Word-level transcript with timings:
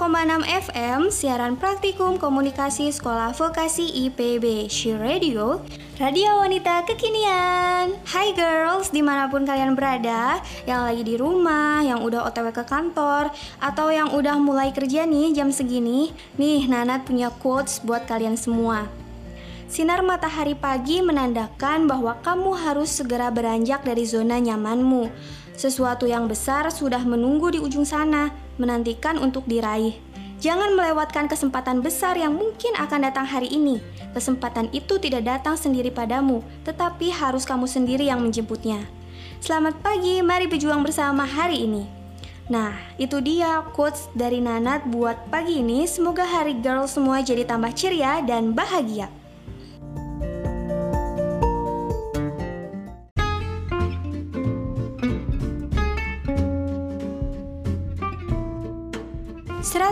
enam 0.00 0.40
FM, 0.48 1.12
siaran 1.12 1.60
praktikum 1.60 2.16
komunikasi 2.16 2.88
sekolah 2.88 3.36
vokasi 3.36 4.08
IPB, 4.08 4.64
She 4.72 4.96
Radio, 4.96 5.60
radio 6.00 6.40
wanita 6.40 6.88
kekinian. 6.88 8.00
Hai 8.08 8.32
girls, 8.32 8.88
di 8.88 9.04
mana 9.04 9.28
pun 9.28 9.44
kalian 9.44 9.76
berada, 9.76 10.40
yang 10.64 10.88
lagi 10.88 11.04
di 11.04 11.20
rumah, 11.20 11.84
yang 11.84 12.00
udah 12.00 12.24
otw 12.32 12.48
ke 12.48 12.64
kantor, 12.64 13.28
atau 13.60 13.92
yang 13.92 14.16
udah 14.16 14.40
mulai 14.40 14.72
kerja 14.72 15.04
nih 15.04 15.36
jam 15.36 15.52
segini, 15.52 16.16
nih 16.40 16.64
Nanat 16.64 17.04
punya 17.04 17.28
quotes 17.28 17.84
buat 17.84 18.08
kalian 18.08 18.40
semua. 18.40 18.88
Sinar 19.68 20.00
matahari 20.00 20.56
pagi 20.56 21.04
menandakan 21.04 21.84
bahwa 21.84 22.16
kamu 22.24 22.56
harus 22.56 22.88
segera 22.88 23.28
beranjak 23.28 23.84
dari 23.84 24.08
zona 24.08 24.40
nyamanmu. 24.40 25.12
Sesuatu 25.60 26.08
yang 26.08 26.24
besar 26.24 26.72
sudah 26.72 27.04
menunggu 27.04 27.52
di 27.52 27.60
ujung 27.60 27.84
sana, 27.84 28.32
menantikan 28.60 29.16
untuk 29.16 29.48
diraih. 29.48 29.96
Jangan 30.40 30.76
melewatkan 30.76 31.28
kesempatan 31.28 31.80
besar 31.80 32.16
yang 32.16 32.36
mungkin 32.36 32.76
akan 32.76 33.08
datang 33.08 33.24
hari 33.24 33.48
ini. 33.48 33.80
Kesempatan 34.12 34.68
itu 34.76 35.00
tidak 35.00 35.24
datang 35.24 35.56
sendiri 35.56 35.88
padamu, 35.88 36.44
tetapi 36.64 37.08
harus 37.12 37.48
kamu 37.48 37.64
sendiri 37.64 38.08
yang 38.08 38.20
menjemputnya. 38.20 38.84
Selamat 39.40 39.80
pagi, 39.80 40.20
mari 40.20 40.44
berjuang 40.48 40.84
bersama 40.84 41.24
hari 41.24 41.64
ini. 41.64 41.84
Nah, 42.50 42.74
itu 42.98 43.22
dia 43.22 43.62
quotes 43.76 44.10
dari 44.16 44.42
Nanat 44.42 44.82
buat 44.88 45.28
pagi 45.30 45.62
ini. 45.62 45.86
Semoga 45.86 46.26
hari 46.26 46.58
girl 46.58 46.88
semua 46.90 47.22
jadi 47.22 47.46
tambah 47.46 47.70
ceria 47.76 48.20
dan 48.26 48.56
bahagia. 48.56 49.19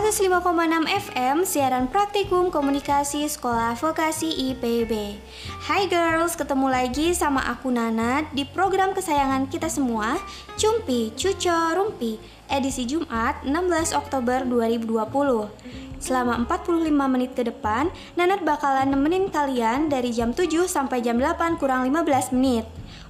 105,6 0.09 0.89
FM 0.89 1.45
siaran 1.45 1.85
praktikum 1.85 2.49
komunikasi 2.49 3.29
sekolah 3.29 3.77
vokasi 3.77 4.49
IPB. 4.49 5.21
Hai 5.69 5.85
girls, 5.85 6.33
ketemu 6.33 6.65
lagi 6.65 7.13
sama 7.13 7.45
aku 7.45 7.69
Nana 7.69 8.25
di 8.33 8.41
program 8.41 8.97
kesayangan 8.97 9.45
kita 9.53 9.69
semua, 9.69 10.17
Cumpi 10.57 11.13
Cuco 11.13 11.53
Rumpi, 11.77 12.17
edisi 12.49 12.89
Jumat 12.89 13.45
16 13.45 13.93
Oktober 13.93 14.49
2020. 14.49 15.45
Selama 16.01 16.41
45 16.41 16.89
menit 16.89 17.37
ke 17.37 17.45
depan, 17.45 17.93
Nanat 18.17 18.41
bakalan 18.41 18.89
nemenin 18.89 19.29
kalian 19.29 19.93
dari 19.93 20.09
jam 20.09 20.33
7 20.33 20.65
sampai 20.65 21.05
jam 21.05 21.21
8 21.21 21.61
kurang 21.61 21.85
15 21.85 22.33
menit. 22.33 22.65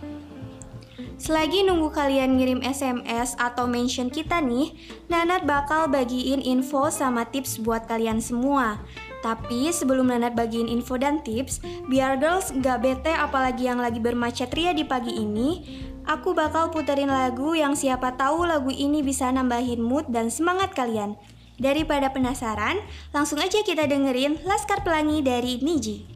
Selagi 1.17 1.65
nunggu 1.65 1.97
kalian 1.97 2.37
ngirim 2.37 2.61
SMS 2.61 3.41
atau 3.41 3.65
mention 3.65 4.13
kita 4.13 4.37
nih, 4.45 4.77
Nanat 5.09 5.49
bakal 5.49 5.89
bagiin 5.89 6.45
info 6.45 6.93
sama 6.93 7.25
tips 7.25 7.57
buat 7.65 7.89
kalian 7.89 8.21
semua. 8.21 8.85
Tapi 9.25 9.73
sebelum 9.73 10.13
Nanat 10.13 10.37
bagiin 10.37 10.69
info 10.69 11.01
dan 11.01 11.25
tips, 11.25 11.65
biar 11.89 12.21
girls 12.21 12.53
gak 12.61 12.85
bete 12.85 13.17
apalagi 13.17 13.65
yang 13.65 13.81
lagi 13.81 13.97
bermacet 13.97 14.53
ria 14.53 14.77
di 14.77 14.85
pagi 14.85 15.17
ini, 15.17 15.65
aku 16.05 16.37
bakal 16.37 16.69
puterin 16.69 17.09
lagu 17.09 17.57
yang 17.57 17.73
siapa 17.73 18.13
tahu 18.21 18.45
lagu 18.45 18.69
ini 18.69 19.01
bisa 19.01 19.33
nambahin 19.33 19.81
mood 19.81 20.05
dan 20.13 20.29
semangat 20.29 20.77
kalian. 20.77 21.17
Daripada 21.57 22.13
penasaran, 22.13 22.77
langsung 23.17 23.41
aja 23.41 23.65
kita 23.65 23.89
dengerin 23.89 24.45
Laskar 24.45 24.85
Pelangi 24.85 25.25
dari 25.25 25.57
Niji. 25.65 26.16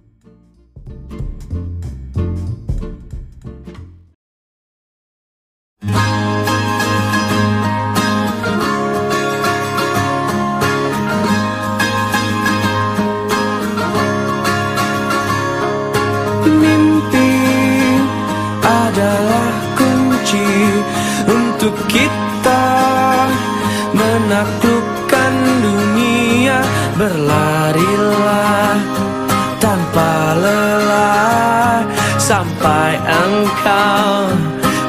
Engkau 33.30 34.34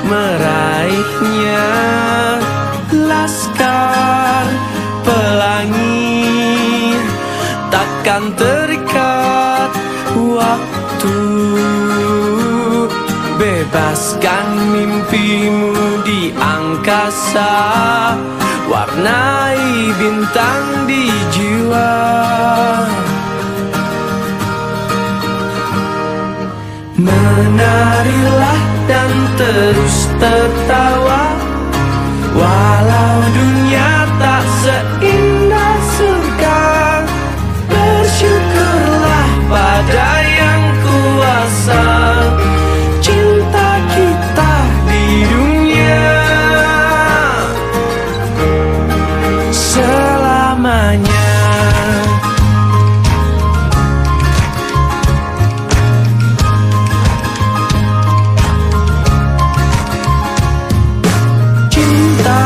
meraihnya. 0.09 1.69
Laskar 2.91 4.45
pelangi 5.05 6.97
Takkan 7.69 8.33
terikat 8.35 9.71
waktu. 10.17 11.19
Bebaskan 13.41 14.47
mimpimu 14.69 16.05
di 16.05 16.29
angkasa 16.37 17.57
Warnai 18.69 19.89
bintang 19.97 20.85
di 20.85 21.09
jiwa 21.33 21.91
Menarilah 27.01 28.61
dan 28.85 29.11
terus 29.33 29.97
tertawa 30.21 31.33
Walau 32.37 33.17
dunia 33.33 34.00
cinta 61.81 62.41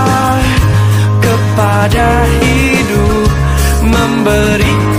kepada 1.20 2.08
hidup 2.40 3.30
memberi 3.84 4.95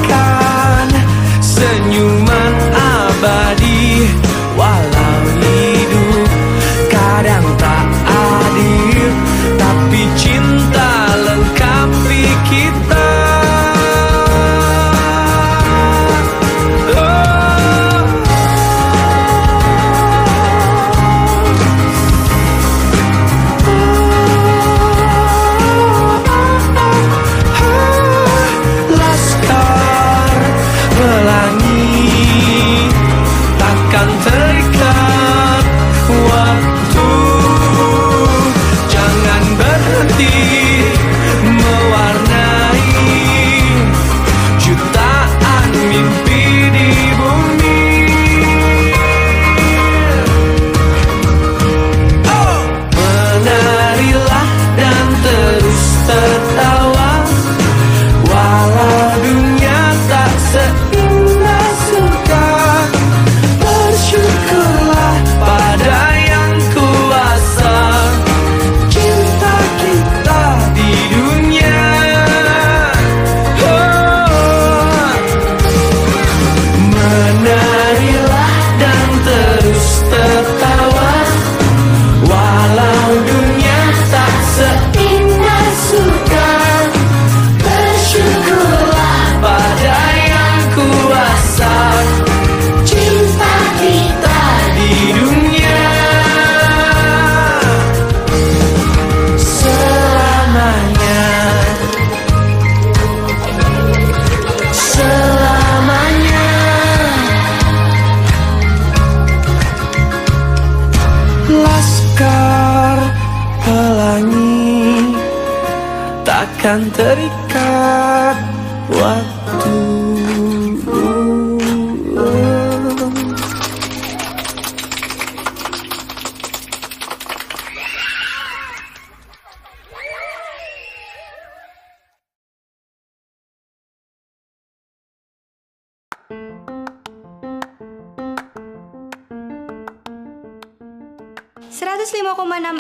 105,6 141.77 142.25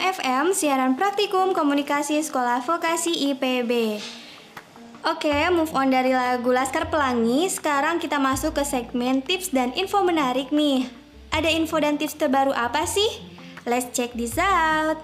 FM 0.00 0.56
siaran 0.56 0.96
praktikum 0.96 1.52
komunikasi 1.52 2.16
sekolah 2.24 2.64
vokasi 2.64 3.28
IPB. 3.28 4.00
Oke, 5.04 5.36
move 5.52 5.68
on 5.76 5.92
dari 5.92 6.16
lagu 6.16 6.48
Laskar 6.48 6.88
Pelangi. 6.88 7.44
Sekarang 7.52 8.00
kita 8.00 8.16
masuk 8.16 8.56
ke 8.56 8.64
segmen 8.64 9.20
tips 9.20 9.52
dan 9.52 9.76
info 9.76 10.00
menarik 10.00 10.48
nih. 10.48 10.88
Ada 11.28 11.52
info 11.52 11.76
dan 11.76 12.00
tips 12.00 12.16
terbaru 12.16 12.56
apa 12.56 12.88
sih? 12.88 13.20
Let's 13.68 13.92
check 13.92 14.16
this 14.16 14.40
out. 14.40 14.96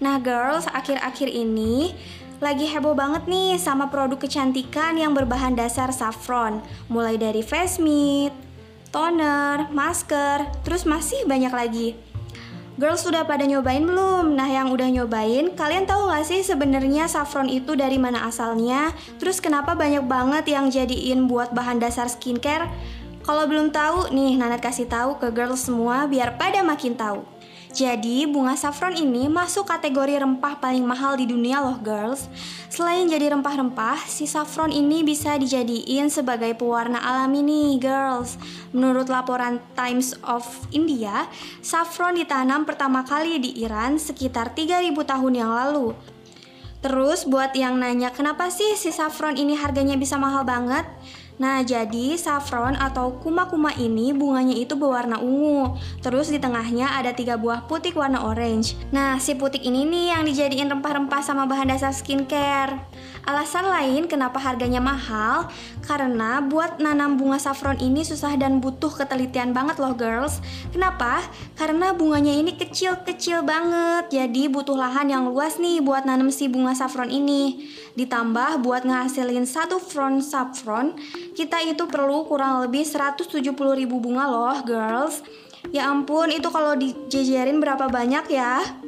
Nah, 0.00 0.16
girls, 0.16 0.64
akhir-akhir 0.64 1.28
ini 1.28 1.92
lagi 2.40 2.64
heboh 2.64 2.96
banget 2.96 3.28
nih 3.28 3.60
sama 3.60 3.92
produk 3.92 4.24
kecantikan 4.24 4.96
yang 4.96 5.12
berbahan 5.12 5.52
dasar 5.52 5.92
saffron. 5.92 6.64
Mulai 6.88 7.20
dari 7.20 7.44
face 7.44 7.76
mist, 7.76 8.32
toner, 8.88 9.68
masker, 9.68 10.48
terus 10.64 10.88
masih 10.88 11.28
banyak 11.28 11.52
lagi. 11.52 12.07
Girls 12.78 13.02
sudah 13.02 13.26
pada 13.26 13.42
nyobain 13.42 13.82
belum? 13.82 14.38
Nah 14.38 14.46
yang 14.46 14.70
udah 14.70 14.86
nyobain, 14.86 15.50
kalian 15.58 15.82
tahu 15.82 16.14
gak 16.14 16.22
sih 16.22 16.46
sebenarnya 16.46 17.10
saffron 17.10 17.50
itu 17.50 17.74
dari 17.74 17.98
mana 17.98 18.22
asalnya? 18.30 18.94
Terus 19.18 19.42
kenapa 19.42 19.74
banyak 19.74 20.06
banget 20.06 20.46
yang 20.46 20.70
jadiin 20.70 21.26
buat 21.26 21.50
bahan 21.50 21.82
dasar 21.82 22.06
skincare? 22.06 22.70
Kalau 23.26 23.50
belum 23.50 23.74
tahu, 23.74 24.14
nih 24.14 24.38
Nanat 24.38 24.62
kasih 24.62 24.86
tahu 24.86 25.18
ke 25.18 25.26
girls 25.34 25.66
semua 25.66 26.06
biar 26.06 26.38
pada 26.38 26.62
makin 26.62 26.94
tahu. 26.94 27.26
Jadi, 27.68 28.24
bunga 28.24 28.56
saffron 28.56 28.96
ini 28.96 29.28
masuk 29.28 29.68
kategori 29.68 30.24
rempah 30.24 30.56
paling 30.56 30.82
mahal 30.88 31.20
di 31.20 31.28
dunia 31.28 31.60
loh, 31.60 31.76
girls. 31.76 32.24
Selain 32.72 33.04
jadi 33.04 33.36
rempah-rempah, 33.36 34.08
si 34.08 34.24
saffron 34.24 34.72
ini 34.72 35.04
bisa 35.04 35.36
dijadiin 35.36 36.08
sebagai 36.08 36.56
pewarna 36.56 36.96
alami 36.96 37.44
nih, 37.44 37.76
girls. 37.76 38.40
Menurut 38.72 39.12
laporan 39.12 39.60
Times 39.76 40.16
of 40.24 40.44
India, 40.72 41.28
saffron 41.60 42.16
ditanam 42.16 42.64
pertama 42.64 43.04
kali 43.04 43.36
di 43.36 43.60
Iran 43.60 44.00
sekitar 44.00 44.56
3000 44.56 44.96
tahun 45.04 45.32
yang 45.36 45.52
lalu. 45.52 45.92
Terus 46.78 47.26
buat 47.26 47.52
yang 47.58 47.74
nanya 47.76 48.14
kenapa 48.14 48.54
sih 48.54 48.78
si 48.78 48.94
saffron 48.94 49.34
ini 49.34 49.58
harganya 49.58 49.98
bisa 49.98 50.14
mahal 50.14 50.46
banget? 50.46 50.86
Nah, 51.38 51.62
jadi 51.62 52.18
saffron 52.18 52.74
atau 52.74 53.14
kuma-kuma 53.22 53.70
ini 53.78 54.10
bunganya 54.10 54.58
itu 54.58 54.74
berwarna 54.74 55.22
ungu. 55.22 55.78
Terus 56.02 56.34
di 56.34 56.42
tengahnya 56.42 56.98
ada 56.98 57.14
tiga 57.14 57.38
buah 57.38 57.70
putik 57.70 57.94
warna 57.94 58.26
orange. 58.26 58.74
Nah, 58.90 59.22
si 59.22 59.38
putik 59.38 59.62
ini 59.62 59.86
nih 59.86 60.04
yang 60.18 60.22
dijadiin 60.26 60.66
rempah-rempah 60.66 61.22
sama 61.22 61.46
bahan 61.46 61.70
dasar 61.70 61.94
skincare. 61.94 62.82
Alasan 63.28 63.68
lain 63.68 64.08
kenapa 64.08 64.40
harganya 64.40 64.80
mahal, 64.80 65.52
karena 65.84 66.40
buat 66.40 66.80
nanam 66.80 67.20
bunga 67.20 67.36
saffron 67.36 67.76
ini 67.76 68.00
susah 68.00 68.32
dan 68.40 68.56
butuh 68.56 68.88
ketelitian 68.88 69.52
banget 69.52 69.76
loh 69.76 69.92
girls. 69.92 70.40
Kenapa? 70.72 71.20
Karena 71.52 71.92
bunganya 71.92 72.32
ini 72.32 72.56
kecil-kecil 72.56 73.44
banget, 73.44 74.08
jadi 74.08 74.48
butuh 74.48 74.80
lahan 74.80 75.12
yang 75.12 75.28
luas 75.28 75.60
nih 75.60 75.84
buat 75.84 76.08
nanam 76.08 76.32
si 76.32 76.48
bunga 76.48 76.72
saffron 76.72 77.12
ini. 77.12 77.68
Ditambah 78.00 78.64
buat 78.64 78.88
ngehasilin 78.88 79.44
satu 79.44 79.76
front 79.76 80.24
saffron, 80.24 80.96
kita 81.36 81.60
itu 81.68 81.84
perlu 81.84 82.24
kurang 82.24 82.64
lebih 82.64 82.88
170 82.88 83.44
ribu 83.52 84.00
bunga 84.00 84.24
loh 84.24 84.56
girls. 84.64 85.20
Ya 85.68 85.92
ampun, 85.92 86.32
itu 86.32 86.48
kalau 86.48 86.80
dijejerin 86.80 87.60
berapa 87.60 87.92
banyak 87.92 88.24
ya? 88.32 88.87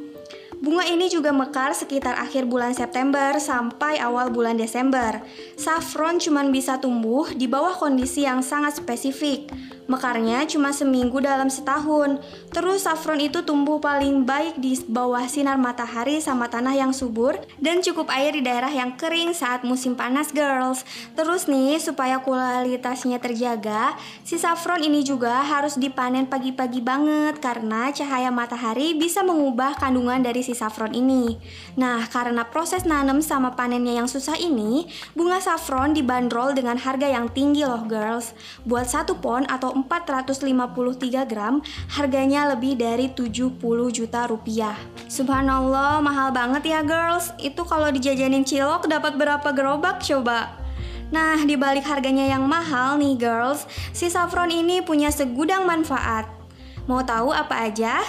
Bunga 0.61 0.85
ini 0.85 1.09
juga 1.09 1.33
mekar 1.33 1.73
sekitar 1.73 2.21
akhir 2.21 2.45
bulan 2.45 2.77
September 2.77 3.33
sampai 3.41 3.97
awal 3.97 4.29
bulan 4.29 4.61
Desember. 4.61 5.17
Saffron 5.57 6.21
cuma 6.21 6.45
bisa 6.53 6.77
tumbuh 6.77 7.25
di 7.33 7.49
bawah 7.49 7.73
kondisi 7.73 8.29
yang 8.29 8.45
sangat 8.45 8.77
spesifik. 8.77 9.49
Mekarnya 9.89 10.45
cuma 10.45 10.69
seminggu 10.69 11.17
dalam 11.17 11.49
setahun. 11.49 12.21
Terus 12.53 12.85
saffron 12.85 13.17
itu 13.17 13.41
tumbuh 13.41 13.81
paling 13.81 14.21
baik 14.21 14.61
di 14.61 14.77
bawah 14.85 15.25
sinar 15.25 15.57
matahari 15.57 16.21
sama 16.21 16.45
tanah 16.45 16.77
yang 16.77 16.93
subur 16.93 17.35
dan 17.57 17.81
cukup 17.81 18.13
air 18.13 18.37
di 18.37 18.45
daerah 18.45 18.69
yang 18.69 18.93
kering 18.95 19.33
saat 19.33 19.65
musim 19.65 19.97
panas, 19.97 20.29
girls. 20.29 20.85
Terus 21.17 21.49
nih, 21.49 21.81
supaya 21.81 22.21
kualitasnya 22.21 23.17
terjaga, 23.17 23.97
si 24.21 24.37
saffron 24.37 24.85
ini 24.85 25.01
juga 25.01 25.41
harus 25.41 25.75
dipanen 25.75 26.29
pagi-pagi 26.29 26.79
banget 26.79 27.41
karena 27.41 27.89
cahaya 27.89 28.29
matahari 28.29 28.93
bisa 28.93 29.25
mengubah 29.25 29.75
kandungan 29.75 30.21
dari 30.21 30.45
saffron 30.53 30.95
ini. 30.95 31.39
Nah, 31.75 32.05
karena 32.07 32.47
proses 32.47 32.83
nanam 32.87 33.19
sama 33.19 33.55
panennya 33.55 33.97
yang 33.97 34.09
susah 34.09 34.37
ini, 34.37 34.87
bunga 35.17 35.41
saffron 35.41 35.91
dibanderol 35.95 36.53
dengan 36.55 36.77
harga 36.77 37.07
yang 37.07 37.31
tinggi 37.31 37.65
loh, 37.65 37.83
girls. 37.87 38.31
Buat 38.67 38.91
satu 38.91 39.17
pon 39.17 39.47
atau 39.49 39.73
453 39.73 41.25
gram, 41.25 41.59
harganya 41.95 42.51
lebih 42.51 42.77
dari 42.79 43.11
70 43.11 43.59
juta 43.91 44.27
rupiah. 44.27 44.77
Subhanallah, 45.11 45.99
mahal 45.99 46.29
banget 46.31 46.71
ya 46.71 46.79
girls. 46.83 47.33
Itu 47.41 47.67
kalau 47.67 47.91
dijajanin 47.91 48.47
cilok 48.47 48.87
dapat 48.87 49.15
berapa 49.19 49.49
gerobak 49.51 50.03
coba? 50.03 50.61
Nah, 51.11 51.35
di 51.43 51.59
balik 51.59 51.83
harganya 51.83 52.23
yang 52.23 52.47
mahal 52.47 52.95
nih 52.95 53.19
girls, 53.19 53.67
si 53.91 54.07
saffron 54.07 54.47
ini 54.47 54.79
punya 54.79 55.11
segudang 55.11 55.67
manfaat. 55.67 56.23
Mau 56.87 57.03
tahu 57.03 57.35
apa 57.35 57.67
aja? 57.67 57.99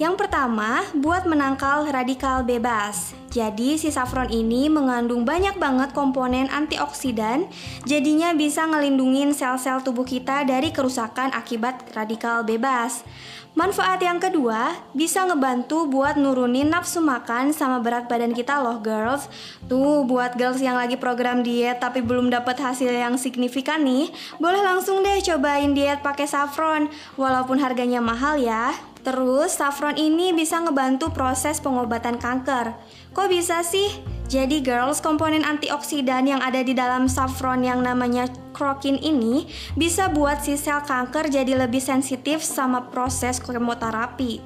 Yang 0.00 0.16
pertama, 0.16 0.80
buat 0.96 1.28
menangkal 1.28 1.84
radikal 1.92 2.40
bebas. 2.40 3.12
Jadi 3.28 3.76
si 3.76 3.92
saffron 3.92 4.32
ini 4.32 4.72
mengandung 4.72 5.28
banyak 5.28 5.60
banget 5.60 5.92
komponen 5.92 6.48
antioksidan, 6.48 7.44
jadinya 7.84 8.32
bisa 8.32 8.64
ngelindungin 8.64 9.36
sel-sel 9.36 9.84
tubuh 9.84 10.08
kita 10.08 10.48
dari 10.48 10.72
kerusakan 10.72 11.36
akibat 11.36 11.92
radikal 11.92 12.40
bebas. 12.40 13.04
Manfaat 13.52 14.00
yang 14.00 14.16
kedua, 14.16 14.72
bisa 14.96 15.20
ngebantu 15.28 15.84
buat 15.84 16.16
nurunin 16.16 16.72
nafsu 16.72 17.04
makan 17.04 17.52
sama 17.52 17.84
berat 17.84 18.08
badan 18.08 18.32
kita 18.32 18.56
loh 18.56 18.80
girls. 18.80 19.28
Tuh, 19.68 20.08
buat 20.08 20.32
girls 20.40 20.64
yang 20.64 20.80
lagi 20.80 20.96
program 20.96 21.44
diet 21.44 21.76
tapi 21.76 22.00
belum 22.00 22.32
dapat 22.32 22.56
hasil 22.56 22.88
yang 22.88 23.20
signifikan 23.20 23.84
nih, 23.84 24.08
boleh 24.40 24.64
langsung 24.64 25.04
deh 25.04 25.20
cobain 25.20 25.76
diet 25.76 26.00
pakai 26.00 26.24
saffron, 26.24 26.88
walaupun 27.20 27.60
harganya 27.60 28.00
mahal 28.00 28.40
ya. 28.40 28.72
Terus, 29.00 29.56
saffron 29.56 29.96
ini 29.96 30.36
bisa 30.36 30.60
ngebantu 30.60 31.08
proses 31.08 31.56
pengobatan 31.58 32.20
kanker. 32.20 32.76
Kok 33.16 33.28
bisa 33.32 33.64
sih? 33.64 33.88
Jadi 34.30 34.62
girls, 34.62 35.02
komponen 35.02 35.42
antioksidan 35.42 36.22
yang 36.22 36.38
ada 36.38 36.62
di 36.62 36.70
dalam 36.70 37.10
saffron 37.10 37.66
yang 37.66 37.82
namanya 37.82 38.30
krokin 38.54 38.94
ini 39.02 39.50
bisa 39.74 40.06
buat 40.06 40.38
si 40.46 40.54
sel 40.54 40.86
kanker 40.86 41.26
jadi 41.26 41.58
lebih 41.58 41.82
sensitif 41.82 42.38
sama 42.44 42.92
proses 42.94 43.42
kemoterapi. 43.42 44.38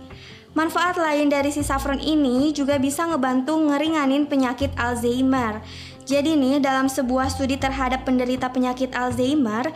Manfaat 0.54 0.96
lain 0.96 1.28
dari 1.28 1.50
si 1.50 1.66
saffron 1.66 1.98
ini 1.98 2.54
juga 2.54 2.78
bisa 2.78 3.04
ngebantu 3.10 3.58
ngeringanin 3.58 4.24
penyakit 4.30 4.70
Alzheimer. 4.78 5.58
Jadi 6.04 6.38
nih, 6.38 6.62
dalam 6.62 6.86
sebuah 6.86 7.32
studi 7.32 7.56
terhadap 7.56 8.06
penderita 8.06 8.48
penyakit 8.48 8.94
Alzheimer, 8.94 9.68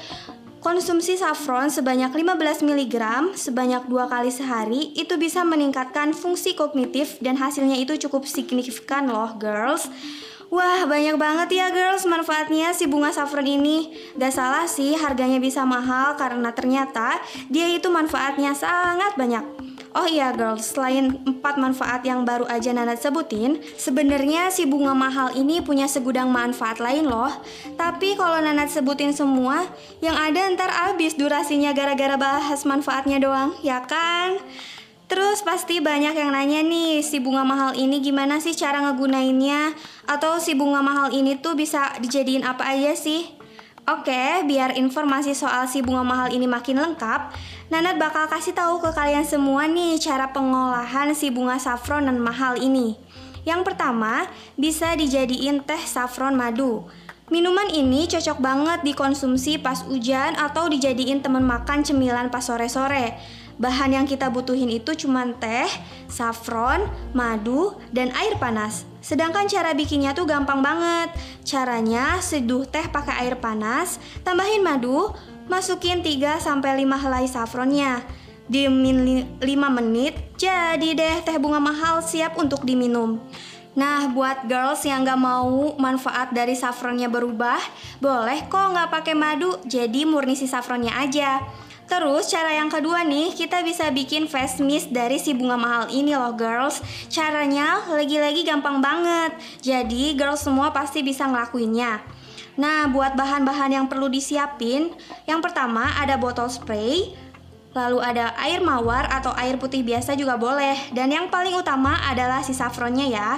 Konsumsi 0.59 1.15
saffron 1.15 1.71
sebanyak 1.71 2.11
15 2.11 2.67
mg 2.67 2.95
sebanyak 3.39 3.87
dua 3.87 4.11
kali 4.11 4.27
sehari 4.27 4.91
itu 4.99 5.15
bisa 5.15 5.47
meningkatkan 5.47 6.11
fungsi 6.11 6.59
kognitif 6.59 7.23
dan 7.23 7.39
hasilnya 7.39 7.79
itu 7.79 7.95
cukup 7.95 8.27
signifikan 8.27 9.07
loh 9.07 9.39
girls. 9.39 9.87
Wah 10.51 10.83
banyak 10.83 11.15
banget 11.15 11.63
ya 11.63 11.71
girls 11.71 12.09
manfaatnya 12.09 12.73
si 12.73 12.89
bunga 12.89 13.13
saffron 13.13 13.45
ini 13.45 13.93
Gak 14.17 14.33
salah 14.33 14.65
sih 14.65 14.97
harganya 14.97 15.37
bisa 15.37 15.63
mahal 15.69 16.17
karena 16.17 16.51
ternyata 16.57 17.21
dia 17.53 17.69
itu 17.69 17.87
manfaatnya 17.93 18.57
sangat 18.57 19.13
banyak 19.15 19.45
Oh 19.99 20.07
iya 20.07 20.31
girls, 20.31 20.79
selain 20.79 21.11
empat 21.27 21.59
manfaat 21.59 22.07
yang 22.07 22.23
baru 22.23 22.47
aja 22.47 22.71
Nana 22.71 22.95
sebutin, 22.95 23.59
sebenarnya 23.75 24.47
si 24.47 24.63
bunga 24.63 24.95
mahal 24.95 25.35
ini 25.35 25.59
punya 25.59 25.91
segudang 25.91 26.31
manfaat 26.31 26.79
lain 26.79 27.11
loh. 27.11 27.35
Tapi 27.75 28.15
kalau 28.15 28.39
Nana 28.39 28.71
sebutin 28.71 29.11
semua, 29.11 29.67
yang 29.99 30.15
ada 30.15 30.55
ntar 30.55 30.71
abis 30.95 31.19
durasinya 31.19 31.75
gara-gara 31.75 32.15
bahas 32.15 32.63
manfaatnya 32.63 33.19
doang, 33.19 33.59
ya 33.67 33.83
kan? 33.91 34.39
Terus 35.11 35.43
pasti 35.43 35.83
banyak 35.83 36.15
yang 36.15 36.31
nanya 36.31 36.63
nih, 36.63 37.03
si 37.03 37.19
bunga 37.19 37.43
mahal 37.43 37.75
ini 37.75 37.99
gimana 37.99 38.39
sih 38.39 38.55
cara 38.55 38.79
ngegunainnya? 38.87 39.75
Atau 40.07 40.39
si 40.39 40.55
bunga 40.55 40.79
mahal 40.79 41.11
ini 41.11 41.43
tuh 41.43 41.59
bisa 41.59 41.99
dijadiin 41.99 42.47
apa 42.47 42.71
aja 42.71 42.95
sih? 42.95 43.38
Oke, 43.89 44.45
biar 44.45 44.77
informasi 44.77 45.33
soal 45.33 45.65
si 45.65 45.81
bunga 45.81 46.05
mahal 46.05 46.29
ini 46.29 46.45
makin 46.45 46.77
lengkap, 46.77 47.33
Nanat 47.69 48.01
bakal 48.01 48.25
kasih 48.33 48.57
tahu 48.57 48.81
ke 48.81 48.97
kalian 48.97 49.29
semua 49.29 49.69
nih 49.69 50.01
cara 50.01 50.33
pengolahan 50.33 51.13
si 51.13 51.29
bunga 51.29 51.61
saffron 51.61 52.09
dan 52.09 52.17
mahal 52.17 52.57
ini. 52.57 52.97
Yang 53.45 53.61
pertama, 53.69 54.25
bisa 54.57 54.97
dijadiin 54.97 55.61
teh 55.69 55.81
saffron 55.85 56.33
madu. 56.33 56.89
Minuman 57.29 57.69
ini 57.69 58.09
cocok 58.09 58.41
banget 58.41 58.89
dikonsumsi 58.89 59.61
pas 59.61 59.85
hujan 59.85 60.33
atau 60.41 60.73
dijadiin 60.73 61.21
teman 61.21 61.45
makan 61.45 61.85
cemilan 61.85 62.33
pas 62.33 62.41
sore-sore. 62.41 63.21
Bahan 63.61 64.01
yang 64.01 64.07
kita 64.09 64.33
butuhin 64.33 64.73
itu 64.73 64.97
cuma 64.97 65.29
teh, 65.37 65.69
saffron, 66.09 66.89
madu, 67.13 67.77
dan 67.93 68.17
air 68.17 68.33
panas. 68.41 68.89
Sedangkan 69.09 69.49
cara 69.49 69.73
bikinnya 69.73 70.13
tuh 70.13 70.29
gampang 70.29 70.61
banget. 70.61 71.09
Caranya 71.41 72.21
seduh 72.21 72.69
teh 72.69 72.85
pakai 72.93 73.25
air 73.25 73.41
panas, 73.41 73.97
tambahin 74.21 74.61
madu, 74.61 75.09
masukin 75.49 76.05
3 76.05 76.37
sampai 76.37 76.85
5 76.85 77.05
helai 77.09 77.25
saffronnya. 77.25 78.05
Diemin 78.53 79.41
5 79.41 79.49
menit, 79.73 80.37
jadi 80.37 80.93
deh 80.93 81.25
teh 81.25 81.41
bunga 81.41 81.57
mahal 81.57 82.05
siap 82.05 82.37
untuk 82.37 82.69
diminum. 82.69 83.17
Nah, 83.73 84.13
buat 84.13 84.45
girls 84.45 84.85
yang 84.85 85.09
gak 85.09 85.21
mau 85.21 85.73
manfaat 85.81 86.37
dari 86.37 86.53
saffronnya 86.53 87.09
berubah, 87.09 87.61
boleh 88.05 88.45
kok 88.51 88.75
nggak 88.75 88.91
pakai 88.91 89.15
madu, 89.17 89.57
jadi 89.65 90.05
murni 90.05 90.37
si 90.37 90.45
saffronnya 90.51 90.93
aja. 91.01 91.41
Terus 91.89 92.29
cara 92.29 92.53
yang 92.53 92.69
kedua 92.69 93.01
nih, 93.01 93.33
kita 93.33 93.65
bisa 93.65 93.89
bikin 93.89 94.29
face 94.29 94.61
mist 94.61 94.93
dari 94.93 95.17
si 95.17 95.33
bunga 95.33 95.57
mahal 95.57 95.85
ini 95.89 96.13
loh 96.13 96.37
girls. 96.37 96.85
Caranya 97.09 97.81
lagi-lagi 97.89 98.45
gampang 98.45 98.85
banget. 98.85 99.33
Jadi 99.65 100.13
girls 100.13 100.45
semua 100.45 100.69
pasti 100.69 101.01
bisa 101.01 101.25
ngelakuinnya. 101.25 102.05
Nah, 102.61 102.93
buat 102.93 103.17
bahan-bahan 103.17 103.73
yang 103.73 103.87
perlu 103.89 104.13
disiapin, 104.13 104.93
yang 105.25 105.41
pertama 105.41 105.95
ada 105.97 106.21
botol 106.21 106.53
spray, 106.53 107.17
lalu 107.73 108.03
ada 108.05 108.37
air 108.43 108.61
mawar 108.61 109.09
atau 109.09 109.33
air 109.39 109.57
putih 109.57 109.81
biasa 109.81 110.13
juga 110.13 110.37
boleh. 110.37 110.93
Dan 110.93 111.09
yang 111.09 111.33
paling 111.33 111.57
utama 111.57 111.97
adalah 112.05 112.45
si 112.45 112.53
saffronnya 112.53 113.09
ya. 113.09 113.31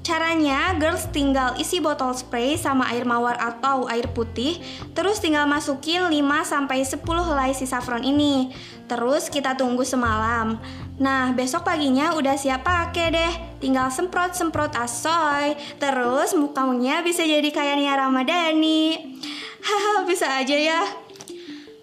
Caranya, 0.00 0.72
girls 0.80 1.10
tinggal 1.12 1.58
isi 1.60 1.82
botol 1.84 2.16
spray 2.16 2.56
sama 2.56 2.88
air 2.94 3.04
mawar 3.04 3.36
atau 3.36 3.84
air 3.92 4.08
putih, 4.14 4.56
terus 4.96 5.20
tinggal 5.20 5.44
masukin 5.44 6.08
5 6.08 6.16
sampai 6.48 6.80
10 6.80 7.04
helai 7.04 7.52
si 7.52 7.68
saffron 7.68 8.00
ini. 8.00 8.54
Terus 8.88 9.28
kita 9.28 9.52
tunggu 9.52 9.84
semalam. 9.84 10.56
Nah, 10.96 11.30
besok 11.36 11.68
paginya 11.68 12.16
udah 12.16 12.34
siap 12.40 12.64
pakai 12.64 13.06
deh. 13.12 13.32
Tinggal 13.60 13.92
semprot-semprot 13.92 14.74
asoy. 14.80 15.54
Terus 15.76 16.32
mukanya 16.32 17.04
bisa 17.04 17.22
jadi 17.22 17.46
kayak 17.52 17.76
Nia 17.76 17.94
Ramadhani. 17.94 19.12
Haha, 19.68 20.08
bisa 20.08 20.26
aja 20.40 20.56
ya. 20.56 21.07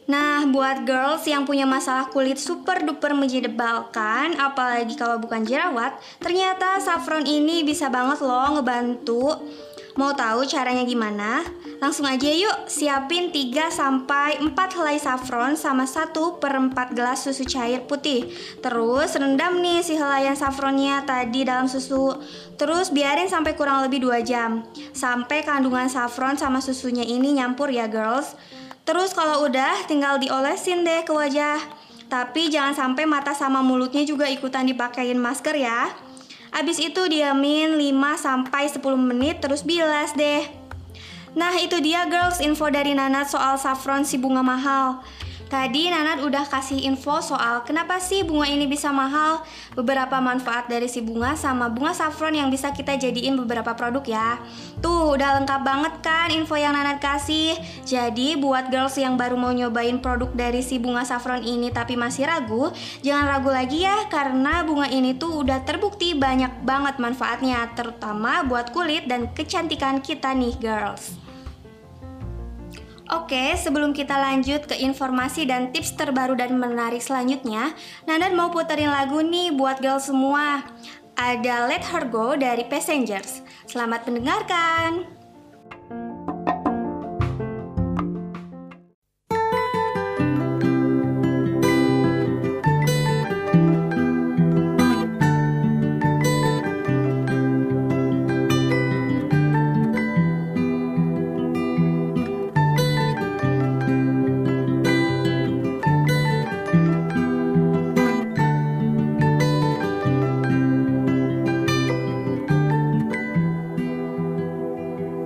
Nah, 0.06 0.46
buat 0.46 0.86
girls 0.86 1.26
yang 1.26 1.50
punya 1.50 1.66
masalah 1.66 2.14
kulit 2.14 2.38
super 2.38 2.86
duper 2.86 3.18
menjedebalkan, 3.18 4.38
apalagi 4.38 4.94
kalau 4.94 5.18
bukan 5.18 5.42
jerawat, 5.42 5.98
ternyata 6.22 6.78
saffron 6.78 7.26
ini 7.26 7.66
bisa 7.66 7.90
banget 7.90 8.22
loh 8.22 8.54
ngebantu. 8.54 9.34
Mau 9.96 10.12
tahu 10.12 10.44
caranya 10.44 10.84
gimana? 10.84 11.40
Langsung 11.80 12.04
aja 12.04 12.28
yuk, 12.28 12.68
siapin 12.68 13.32
3 13.32 13.72
sampai 13.72 14.44
4 14.44 14.52
helai 14.76 15.00
saffron 15.00 15.56
sama 15.56 15.88
1 15.88 16.12
per 16.36 16.52
4 16.52 16.92
gelas 16.92 17.24
susu 17.24 17.48
cair 17.48 17.88
putih. 17.88 18.28
Terus 18.60 19.16
rendam 19.16 19.56
nih 19.64 19.80
si 19.80 19.96
helaian 19.96 20.36
saffronnya 20.36 21.08
tadi 21.08 21.48
dalam 21.48 21.72
susu. 21.72 22.12
Terus 22.60 22.92
biarin 22.92 23.32
sampai 23.32 23.56
kurang 23.56 23.88
lebih 23.88 24.04
2 24.04 24.20
jam. 24.28 24.68
Sampai 24.92 25.48
kandungan 25.48 25.88
saffron 25.88 26.36
sama 26.36 26.60
susunya 26.60 27.08
ini 27.08 27.40
nyampur 27.40 27.72
ya 27.72 27.88
girls. 27.88 28.36
Terus 28.86 29.18
kalau 29.18 29.50
udah 29.50 29.90
tinggal 29.90 30.22
diolesin 30.22 30.86
deh 30.86 31.02
ke 31.02 31.10
wajah. 31.10 31.58
Tapi 32.06 32.54
jangan 32.54 32.78
sampai 32.78 33.10
mata 33.10 33.34
sama 33.34 33.66
mulutnya 33.66 34.06
juga 34.06 34.30
ikutan 34.30 34.70
dipakein 34.70 35.18
masker 35.18 35.58
ya. 35.58 35.90
Abis 36.54 36.78
itu 36.78 37.02
diamin 37.10 37.76
5 37.76 38.16
sampai 38.16 38.70
10 38.70 38.80
menit 39.02 39.42
terus 39.42 39.66
bilas 39.66 40.14
deh. 40.14 40.46
Nah 41.34 41.52
itu 41.58 41.82
dia 41.82 42.08
girls 42.08 42.40
info 42.40 42.70
dari 42.72 42.96
Nanat 42.96 43.28
soal 43.28 43.58
saffron 43.58 44.06
si 44.06 44.22
bunga 44.22 44.46
mahal. 44.46 45.02
Tadi 45.46 45.94
Nanat 45.94 46.26
udah 46.26 46.50
kasih 46.50 46.90
info 46.90 47.22
soal 47.22 47.62
kenapa 47.62 48.02
sih 48.02 48.26
bunga 48.26 48.50
ini 48.50 48.66
bisa 48.66 48.90
mahal, 48.90 49.46
beberapa 49.78 50.18
manfaat 50.18 50.66
dari 50.66 50.90
si 50.90 51.06
bunga 51.06 51.38
sama 51.38 51.70
bunga 51.70 51.94
saffron 51.94 52.34
yang 52.34 52.50
bisa 52.50 52.74
kita 52.74 52.98
jadiin 52.98 53.38
beberapa 53.38 53.78
produk 53.78 54.02
ya. 54.02 54.42
Tuh, 54.82 55.14
udah 55.14 55.38
lengkap 55.42 55.62
banget 55.62 55.94
kan 56.02 56.34
info 56.34 56.58
yang 56.58 56.74
Nanat 56.74 56.98
kasih. 56.98 57.54
Jadi 57.86 58.42
buat 58.42 58.74
girls 58.74 58.98
yang 58.98 59.22
baru 59.22 59.38
mau 59.38 59.54
nyobain 59.54 60.02
produk 60.02 60.34
dari 60.34 60.66
si 60.66 60.82
bunga 60.82 61.06
saffron 61.06 61.46
ini 61.46 61.70
tapi 61.70 61.94
masih 61.94 62.26
ragu, 62.26 62.74
jangan 63.06 63.38
ragu 63.38 63.54
lagi 63.54 63.86
ya 63.86 64.10
karena 64.10 64.66
bunga 64.66 64.90
ini 64.90 65.14
tuh 65.14 65.46
udah 65.46 65.62
terbukti 65.62 66.18
banyak 66.18 66.66
banget 66.66 66.98
manfaatnya 66.98 67.70
terutama 67.78 68.42
buat 68.50 68.74
kulit 68.74 69.06
dan 69.06 69.30
kecantikan 69.30 70.02
kita 70.02 70.34
nih 70.34 70.58
girls. 70.58 71.25
Oke, 73.06 73.54
sebelum 73.54 73.94
kita 73.94 74.18
lanjut 74.18 74.66
ke 74.66 74.82
informasi 74.82 75.46
dan 75.46 75.70
tips 75.70 75.94
terbaru 75.94 76.34
dan 76.34 76.58
menarik 76.58 77.06
selanjutnya, 77.06 77.78
Nandan 78.10 78.34
mau 78.34 78.50
puterin 78.50 78.90
lagu 78.90 79.22
nih 79.22 79.54
buat 79.54 79.78
girl 79.78 80.02
semua. 80.02 80.66
Ada 81.14 81.70
Let 81.70 81.86
Her 81.86 82.10
Go 82.10 82.34
dari 82.34 82.66
Passengers. 82.66 83.46
Selamat 83.70 84.10
mendengarkan. 84.10 85.25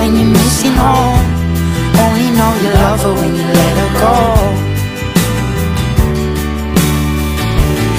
when 0.00 0.16
you're 0.16 0.32
missing 0.32 0.72
home. 0.72 1.26
Only 2.02 2.28
know 2.36 2.52
you 2.62 2.70
love 2.82 3.02
her 3.02 3.14
when 3.20 3.32
you 3.38 3.46
let 3.58 3.74
her 3.80 3.90
go. 4.02 4.16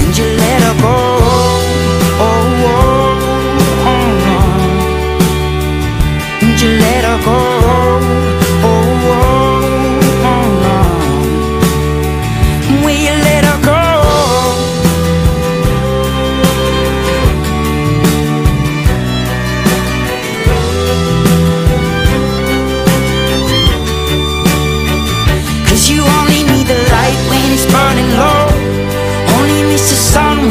And 0.01 0.17
you 0.17 0.25
let 0.41 0.61
her 0.63 0.81
go 0.81 1.10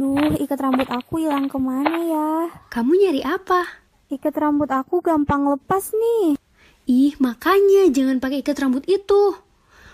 Duh, 0.00 0.32
ikat 0.32 0.64
rambut 0.64 0.88
aku 0.88 1.20
hilang 1.20 1.52
ke 1.52 1.60
mana 1.60 2.00
ya? 2.00 2.48
Kamu 2.72 2.96
nyari 2.96 3.20
apa? 3.20 3.84
Ikat 4.08 4.32
rambut 4.32 4.72
aku 4.72 5.04
gampang 5.04 5.44
lepas 5.44 5.92
nih. 5.92 6.40
Ih, 6.88 7.12
makanya 7.20 7.84
jangan 7.92 8.16
pakai 8.16 8.40
ikat 8.40 8.56
rambut 8.64 8.80
itu. 8.88 9.36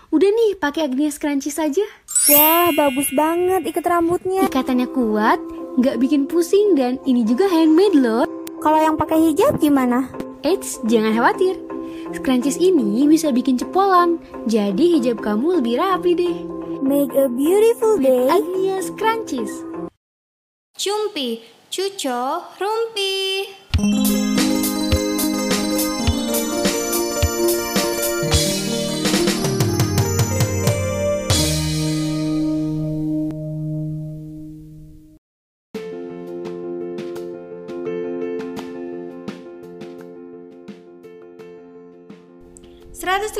Udah 0.07 0.31
nih, 0.31 0.55
pakai 0.55 0.87
Agnes 0.87 1.19
Crunchy 1.19 1.51
saja. 1.51 1.83
Wah, 2.31 2.71
bagus 2.71 3.11
banget 3.11 3.67
ikat 3.67 3.83
rambutnya. 3.83 4.47
Ikatannya 4.47 4.87
kuat, 4.95 5.43
nggak 5.75 5.99
bikin 5.99 6.23
pusing, 6.31 6.79
dan 6.79 7.03
ini 7.03 7.27
juga 7.27 7.51
handmade 7.51 7.99
loh. 7.99 8.23
Kalau 8.63 8.79
yang 8.79 8.95
pakai 8.95 9.19
hijab 9.19 9.59
gimana? 9.59 10.07
Eits, 10.39 10.79
jangan 10.87 11.11
khawatir. 11.19 11.59
Scrunchies 12.15 12.55
ini 12.63 13.03
bisa 13.11 13.35
bikin 13.35 13.59
cepolan, 13.59 14.23
jadi 14.47 15.03
hijab 15.03 15.19
kamu 15.19 15.59
lebih 15.59 15.83
rapi 15.83 16.15
deh. 16.15 16.37
Make 16.79 17.11
a 17.11 17.27
beautiful 17.27 17.99
day. 17.99 18.31
Agnes 18.31 18.87
Crunchies. 18.95 19.66
Cumpi, 20.77 21.41
cuco, 21.71 22.43
rumpi. 22.59 24.06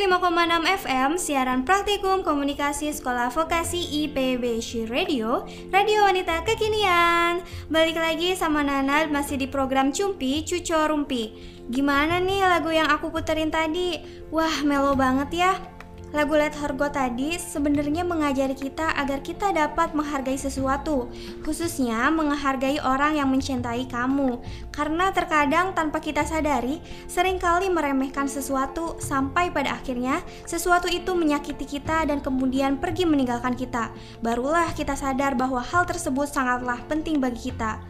...105,6 0.08 0.88
FM, 0.88 1.12
siaran 1.20 1.68
praktikum 1.68 2.24
komunikasi 2.24 2.96
sekolah 2.96 3.28
vokasi 3.28 4.08
IPB 4.08 4.64
She 4.64 4.88
Radio, 4.88 5.44
radio 5.68 6.08
wanita 6.08 6.48
kekinian. 6.48 7.44
Balik 7.68 8.00
lagi 8.00 8.32
sama 8.32 8.64
Nana 8.64 9.04
masih 9.12 9.36
di 9.36 9.52
program 9.52 9.92
Cumpi 9.92 10.48
Cuco 10.48 10.80
Rumpi 10.88 11.36
Gimana 11.68 12.24
nih 12.24 12.40
lagu 12.48 12.72
yang 12.72 12.88
aku 12.88 13.12
puterin 13.12 13.52
tadi? 13.52 14.00
Wah 14.32 14.64
melo 14.64 14.96
banget 14.96 15.44
ya 15.44 15.77
Lagu 16.16 16.40
Let 16.40 16.56
Her 16.56 16.72
Go 16.72 16.88
tadi 16.88 17.36
sebenarnya 17.36 18.08
mengajari 18.08 18.56
kita 18.56 18.96
agar 18.96 19.20
kita 19.20 19.52
dapat 19.52 19.92
menghargai 19.92 20.40
sesuatu, 20.40 21.12
khususnya 21.44 22.08
menghargai 22.08 22.80
orang 22.80 23.20
yang 23.20 23.28
mencintai 23.28 23.84
kamu. 23.92 24.40
Karena 24.72 25.12
terkadang 25.12 25.76
tanpa 25.76 26.00
kita 26.00 26.24
sadari, 26.24 26.80
sering 27.12 27.36
kali 27.36 27.68
meremehkan 27.68 28.32
sesuatu 28.32 28.96
sampai 29.04 29.52
pada 29.52 29.76
akhirnya 29.76 30.24
sesuatu 30.48 30.88
itu 30.88 31.12
menyakiti 31.12 31.68
kita 31.68 32.08
dan 32.08 32.24
kemudian 32.24 32.80
pergi 32.80 33.04
meninggalkan 33.04 33.52
kita. 33.52 33.92
Barulah 34.24 34.72
kita 34.72 34.96
sadar 34.96 35.36
bahwa 35.36 35.60
hal 35.60 35.84
tersebut 35.84 36.32
sangatlah 36.32 36.80
penting 36.88 37.20
bagi 37.20 37.52
kita. 37.52 37.84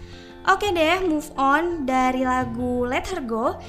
Oke 0.49 0.73
deh, 0.73 1.05
move 1.05 1.29
on 1.37 1.85
dari 1.85 2.25
lagu 2.25 2.81
Let 2.81 3.13
Her 3.13 3.21
Go. 3.21 3.61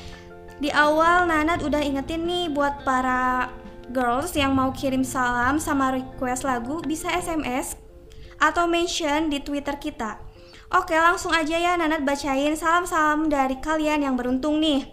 Di 0.57 0.73
awal 0.73 1.29
Nanat 1.29 1.61
udah 1.63 1.85
ingetin 1.85 2.25
nih 2.25 2.51
buat 2.51 2.83
para 2.83 3.47
girls 3.91 4.37
yang 4.37 4.53
mau 4.53 4.71
kirim 4.71 5.03
salam 5.03 5.57
sama 5.57 5.97
request 5.97 6.45
lagu 6.45 6.81
bisa 6.85 7.09
SMS 7.13 7.77
atau 8.39 8.69
mention 8.71 9.33
di 9.33 9.43
Twitter 9.43 9.77
kita. 9.77 10.21
Oke, 10.69 10.93
langsung 10.93 11.33
aja 11.33 11.57
ya 11.57 11.81
Nanat 11.81 12.05
bacain 12.05 12.53
salam-salam 12.53 13.33
dari 13.33 13.57
kalian 13.59 14.05
yang 14.05 14.15
beruntung 14.21 14.61
nih. 14.61 14.85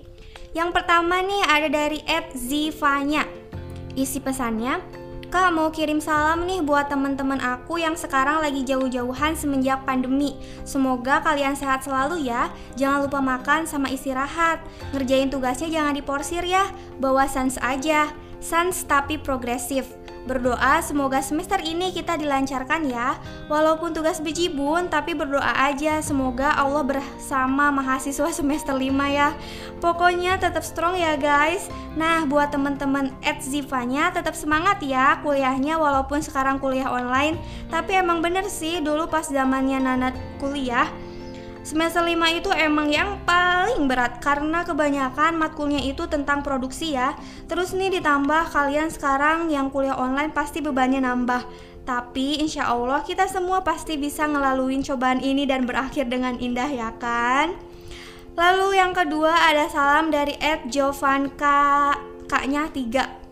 Yang 0.56 0.72
pertama 0.72 1.20
nih 1.20 1.44
ada 1.52 1.68
dari 1.68 2.00
@zivanya. 2.32 3.28
Isi 3.92 4.24
pesannya, 4.24 4.80
Kak 5.36 5.52
mau 5.52 5.68
kirim 5.68 6.00
salam 6.00 6.48
nih 6.48 6.64
buat 6.64 6.88
teman-teman 6.88 7.44
aku 7.44 7.76
yang 7.76 8.00
sekarang 8.00 8.40
lagi 8.40 8.64
jauh-jauhan 8.64 9.36
semenjak 9.36 9.84
pandemi. 9.84 10.40
Semoga 10.64 11.20
kalian 11.20 11.60
sehat 11.60 11.84
selalu 11.84 12.24
ya. 12.32 12.48
Jangan 12.80 13.04
lupa 13.04 13.20
makan 13.20 13.68
sama 13.68 13.92
istirahat. 13.92 14.64
Ngerjain 14.96 15.28
tugasnya 15.28 15.68
jangan 15.68 15.92
diporsir 15.92 16.40
ya. 16.40 16.72
Bawa 17.04 17.28
sans 17.28 17.60
aja. 17.60 18.16
Sans 18.46 18.86
tapi 18.86 19.18
progresif. 19.18 19.90
Berdoa 20.30 20.82
semoga 20.82 21.22
semester 21.22 21.58
ini 21.62 21.90
kita 21.94 22.18
dilancarkan 22.18 22.86
ya. 22.90 23.18
Walaupun 23.50 23.94
tugas 23.94 24.22
bejibun, 24.22 24.90
tapi 24.90 25.18
berdoa 25.18 25.54
aja 25.70 26.02
semoga 26.02 26.54
Allah 26.54 26.82
bersama 26.82 27.74
mahasiswa 27.74 28.30
semester 28.30 28.74
5 28.74 28.90
ya. 29.10 29.34
Pokoknya 29.82 30.38
tetap 30.38 30.62
strong 30.62 30.98
ya 30.98 31.18
guys. 31.18 31.70
Nah, 31.98 32.26
buat 32.30 32.54
teman-teman 32.54 33.14
Zivanya 33.42 34.10
tetap 34.10 34.34
semangat 34.34 34.82
ya 34.82 35.22
kuliahnya 35.22 35.78
walaupun 35.78 36.22
sekarang 36.22 36.58
kuliah 36.58 36.90
online. 36.90 37.38
Tapi 37.70 37.98
emang 37.98 38.26
bener 38.26 38.50
sih 38.50 38.82
dulu 38.82 39.06
pas 39.06 39.30
zamannya 39.30 39.78
Nanat 39.78 40.18
kuliah 40.42 40.90
Semester 41.66 42.06
5 42.06 42.14
itu 42.38 42.54
emang 42.54 42.94
yang 42.94 43.26
paling 43.26 43.90
berat 43.90 44.22
karena 44.22 44.62
kebanyakan 44.62 45.34
matkulnya 45.34 45.82
itu 45.82 46.06
tentang 46.06 46.46
produksi 46.46 46.94
ya. 46.94 47.18
Terus 47.50 47.74
nih 47.74 47.90
ditambah 47.98 48.54
kalian 48.54 48.94
sekarang 48.94 49.50
yang 49.50 49.74
kuliah 49.74 49.98
online 49.98 50.30
pasti 50.30 50.62
bebannya 50.62 51.02
nambah. 51.02 51.42
Tapi 51.82 52.38
insya 52.38 52.70
Allah 52.70 53.02
kita 53.02 53.26
semua 53.26 53.66
pasti 53.66 53.98
bisa 53.98 54.30
ngelaluin 54.30 54.86
cobaan 54.86 55.26
ini 55.26 55.50
dan 55.50 55.66
berakhir 55.66 56.06
dengan 56.06 56.38
indah 56.38 56.70
ya 56.70 56.94
kan? 57.02 57.58
Lalu 58.38 58.78
yang 58.78 58.94
kedua 58.94 59.34
ada 59.34 59.66
salam 59.66 60.14
dari 60.14 60.38
Ed 60.38 60.70
Jovanka 60.70 61.98
kaknya 62.30 62.70
3 62.70 63.25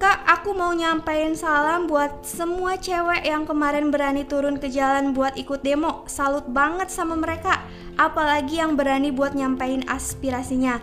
Kak, 0.00 0.24
aku 0.24 0.56
mau 0.56 0.72
nyampein 0.72 1.36
salam 1.36 1.84
buat 1.84 2.24
semua 2.24 2.80
cewek 2.80 3.20
yang 3.20 3.44
kemarin 3.44 3.92
berani 3.92 4.24
turun 4.24 4.56
ke 4.56 4.72
jalan 4.72 5.12
buat 5.12 5.36
ikut 5.36 5.60
demo. 5.60 6.08
Salut 6.08 6.48
banget 6.48 6.88
sama 6.88 7.20
mereka. 7.20 7.60
Apalagi 8.00 8.64
yang 8.64 8.80
berani 8.80 9.12
buat 9.12 9.36
nyampein 9.36 9.84
aspirasinya. 9.84 10.80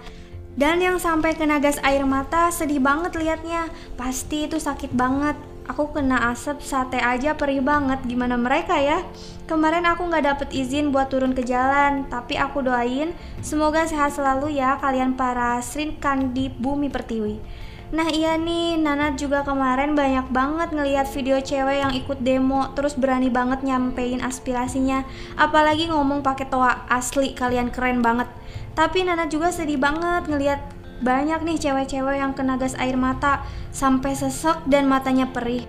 Dan 0.54 0.86
yang 0.86 1.02
sampai 1.02 1.34
kena 1.34 1.58
gas 1.58 1.82
air 1.82 2.06
mata, 2.06 2.54
sedih 2.54 2.78
banget 2.78 3.18
liatnya. 3.18 3.74
Pasti 3.98 4.46
itu 4.46 4.62
sakit 4.62 4.94
banget. 4.94 5.34
Aku 5.66 5.90
kena 5.90 6.30
asap 6.30 6.62
sate 6.62 7.02
aja 7.02 7.34
perih 7.34 7.66
banget. 7.66 7.98
Gimana 8.06 8.38
mereka 8.38 8.78
ya? 8.78 9.02
Kemarin 9.50 9.90
aku 9.90 10.14
nggak 10.14 10.26
dapet 10.30 10.54
izin 10.54 10.94
buat 10.94 11.10
turun 11.10 11.34
ke 11.34 11.42
jalan, 11.42 12.06
tapi 12.06 12.38
aku 12.38 12.62
doain 12.62 13.18
semoga 13.42 13.82
sehat 13.90 14.14
selalu 14.14 14.62
ya 14.62 14.78
kalian 14.78 15.18
para 15.18 15.58
Srin 15.66 15.98
Kandi 15.98 16.54
Bumi 16.54 16.94
Pertiwi. 16.94 17.66
Nah 17.88 18.12
iya 18.12 18.36
nih, 18.36 18.76
Nanat 18.76 19.16
juga 19.16 19.48
kemarin 19.48 19.96
banyak 19.96 20.28
banget 20.36 20.76
ngeliat 20.76 21.08
video 21.08 21.40
cewek 21.40 21.80
yang 21.80 21.96
ikut 21.96 22.20
demo 22.20 22.68
terus 22.76 23.00
berani 23.00 23.32
banget 23.32 23.64
nyampein 23.64 24.20
aspirasinya. 24.20 25.08
Apalagi 25.40 25.88
ngomong 25.88 26.20
pakai 26.20 26.52
toa 26.52 26.84
asli, 26.92 27.32
kalian 27.32 27.72
keren 27.72 28.04
banget. 28.04 28.28
Tapi 28.76 29.08
Nanat 29.08 29.32
juga 29.32 29.56
sedih 29.56 29.80
banget 29.80 30.28
ngeliat 30.28 30.60
banyak 31.00 31.40
nih 31.48 31.58
cewek-cewek 31.64 32.20
yang 32.20 32.36
kena 32.36 32.60
gas 32.60 32.76
air 32.76 33.00
mata 33.00 33.48
sampai 33.72 34.20
sesek 34.20 34.68
dan 34.68 34.92
matanya 34.92 35.32
perih. 35.32 35.64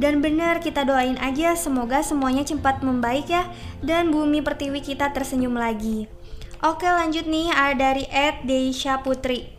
Dan 0.00 0.24
benar 0.24 0.64
kita 0.64 0.88
doain 0.88 1.18
aja 1.20 1.52
semoga 1.52 2.00
semuanya 2.00 2.46
cepat 2.48 2.80
membaik 2.86 3.28
ya 3.28 3.44
dan 3.84 4.08
bumi 4.08 4.40
pertiwi 4.40 4.80
kita 4.80 5.10
tersenyum 5.12 5.58
lagi. 5.58 6.08
Oke 6.64 6.86
lanjut 6.86 7.26
nih 7.28 7.52
ada 7.52 7.92
dari 7.92 8.06
Ed 8.08 8.46
Deisha 8.46 9.02
Putri. 9.02 9.57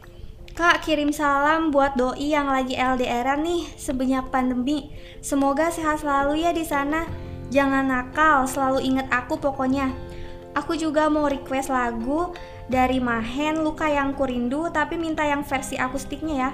Kak 0.59 0.83
kirim 0.83 1.15
salam 1.15 1.71
buat 1.71 1.95
doi 1.95 2.35
yang 2.35 2.51
lagi 2.51 2.75
LDR 2.75 3.39
nih 3.39 3.63
sebanyak 3.79 4.27
pandemi. 4.27 4.91
Semoga 5.23 5.71
sehat 5.71 6.03
selalu 6.03 6.43
ya 6.43 6.51
di 6.51 6.67
sana. 6.67 7.07
Jangan 7.47 7.87
nakal, 7.87 8.43
selalu 8.43 8.83
inget 8.83 9.07
aku 9.07 9.39
pokoknya. 9.39 9.87
Aku 10.59 10.75
juga 10.75 11.07
mau 11.07 11.31
request 11.31 11.71
lagu 11.71 12.35
dari 12.67 12.99
Mahen 12.99 13.63
Luka 13.63 13.87
yang 13.87 14.11
Kurindu 14.11 14.67
tapi 14.67 14.99
minta 14.99 15.23
yang 15.23 15.47
versi 15.47 15.79
akustiknya 15.79 16.35
ya. 16.35 16.51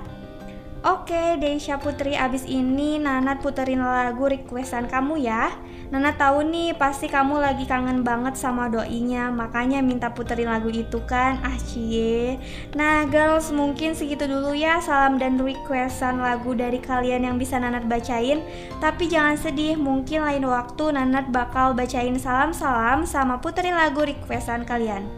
Oke, 0.86 1.41
Deisha 1.41 1.82
Putri, 1.82 2.13
abis 2.13 2.45
ini 2.45 3.02
Nanat 3.02 3.41
puterin 3.41 3.82
lagu 3.82 4.30
requestan 4.30 4.86
kamu 4.86 5.17
ya. 5.17 5.50
Nanat 5.89 6.21
tahu 6.21 6.45
nih, 6.45 6.78
pasti 6.78 7.10
kamu 7.10 7.41
lagi 7.41 7.65
kangen 7.65 8.06
banget 8.06 8.38
sama 8.38 8.69
doinya, 8.69 9.34
makanya 9.34 9.82
minta 9.82 10.13
puterin 10.13 10.45
lagu 10.45 10.69
itu 10.69 11.02
kan. 11.10 11.41
Ah 11.41 11.58
cie. 11.58 12.38
Nah, 12.78 13.02
girls, 13.10 13.50
mungkin 13.50 13.98
segitu 13.98 14.30
dulu 14.30 14.54
ya 14.54 14.78
salam 14.78 15.17
dan 15.17 15.41
requestan 15.41 16.21
lagu 16.21 16.54
dari 16.54 16.78
kalian 16.78 17.34
yang 17.34 17.41
bisa 17.41 17.58
Nanat 17.58 17.89
bacain. 17.89 18.45
Tapi 18.78 19.10
jangan 19.10 19.41
sedih, 19.41 19.82
mungkin 19.82 20.21
lain 20.21 20.45
waktu 20.45 20.93
Nanat 20.93 21.34
bakal 21.34 21.74
bacain 21.74 22.13
salam-salam 22.13 23.10
sama 23.10 23.41
puterin 23.41 23.74
lagu 23.74 24.06
requestan 24.06 24.62
kalian. 24.62 25.10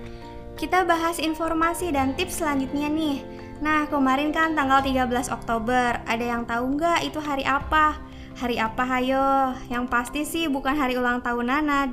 Kita 0.55 0.87
bahas 0.87 1.19
informasi 1.19 1.91
dan 1.91 2.15
tips 2.15 2.39
selanjutnya 2.39 2.87
nih. 2.87 3.36
Nah, 3.57 3.89
kemarin 3.89 4.29
kan 4.29 4.53
tanggal 4.53 4.85
13 4.85 5.33
Oktober, 5.33 5.97
ada 6.05 6.25
yang 6.25 6.45
tahu 6.45 6.77
nggak 6.77 7.09
itu 7.09 7.17
hari 7.17 7.41
apa? 7.41 7.97
Hari 8.37 8.61
apa 8.61 8.83
hayo? 8.85 9.57
Yang 9.65 9.85
pasti 9.89 10.21
sih 10.29 10.45
bukan 10.45 10.77
hari 10.77 10.93
ulang 10.93 11.25
tahun 11.25 11.49
Nanad. 11.49 11.89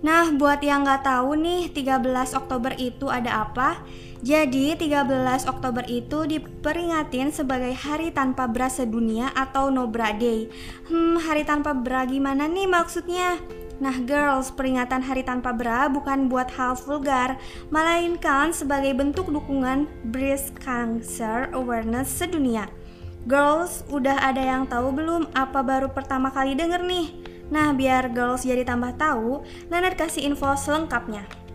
Nah, 0.00 0.32
buat 0.32 0.64
yang 0.64 0.88
nggak 0.88 1.04
tahu 1.04 1.36
nih, 1.36 1.68
13 1.76 2.32
Oktober 2.32 2.72
itu 2.80 3.12
ada 3.12 3.44
apa? 3.44 3.84
Jadi, 4.24 4.72
13 4.80 5.44
Oktober 5.44 5.84
itu 5.84 6.24
diperingatin 6.24 7.28
sebagai 7.28 7.76
Hari 7.76 8.16
Tanpa 8.16 8.48
Bra 8.48 8.72
Sedunia 8.72 9.28
atau 9.36 9.68
No 9.68 9.84
Bra 9.84 10.16
Day. 10.16 10.48
Hmm, 10.88 11.20
hari 11.20 11.44
tanpa 11.44 11.76
bra 11.76 12.08
gimana 12.08 12.48
nih 12.48 12.64
maksudnya? 12.64 13.36
Nah, 13.76 13.92
girls, 14.00 14.48
peringatan 14.56 15.04
Hari 15.04 15.20
Tanpa 15.20 15.52
Bra 15.52 15.92
bukan 15.92 16.32
buat 16.32 16.48
hal 16.56 16.80
vulgar, 16.80 17.36
melainkan 17.68 18.48
sebagai 18.48 18.96
bentuk 18.96 19.28
dukungan 19.28 19.84
breast 20.08 20.56
cancer 20.64 21.52
awareness 21.52 22.08
sedunia. 22.08 22.72
Girls, 23.28 23.84
udah 23.92 24.16
ada 24.22 24.40
yang 24.40 24.64
tahu 24.64 24.96
belum 24.96 25.28
apa 25.36 25.60
baru 25.60 25.92
pertama 25.92 26.32
kali 26.32 26.56
denger 26.56 26.80
nih? 26.88 27.06
Nah, 27.52 27.76
biar 27.76 28.08
girls 28.16 28.48
jadi 28.48 28.64
tambah 28.64 28.96
tahu, 28.96 29.44
Leonard 29.68 30.00
kasih 30.00 30.24
info 30.24 30.56
selengkapnya. 30.56 31.45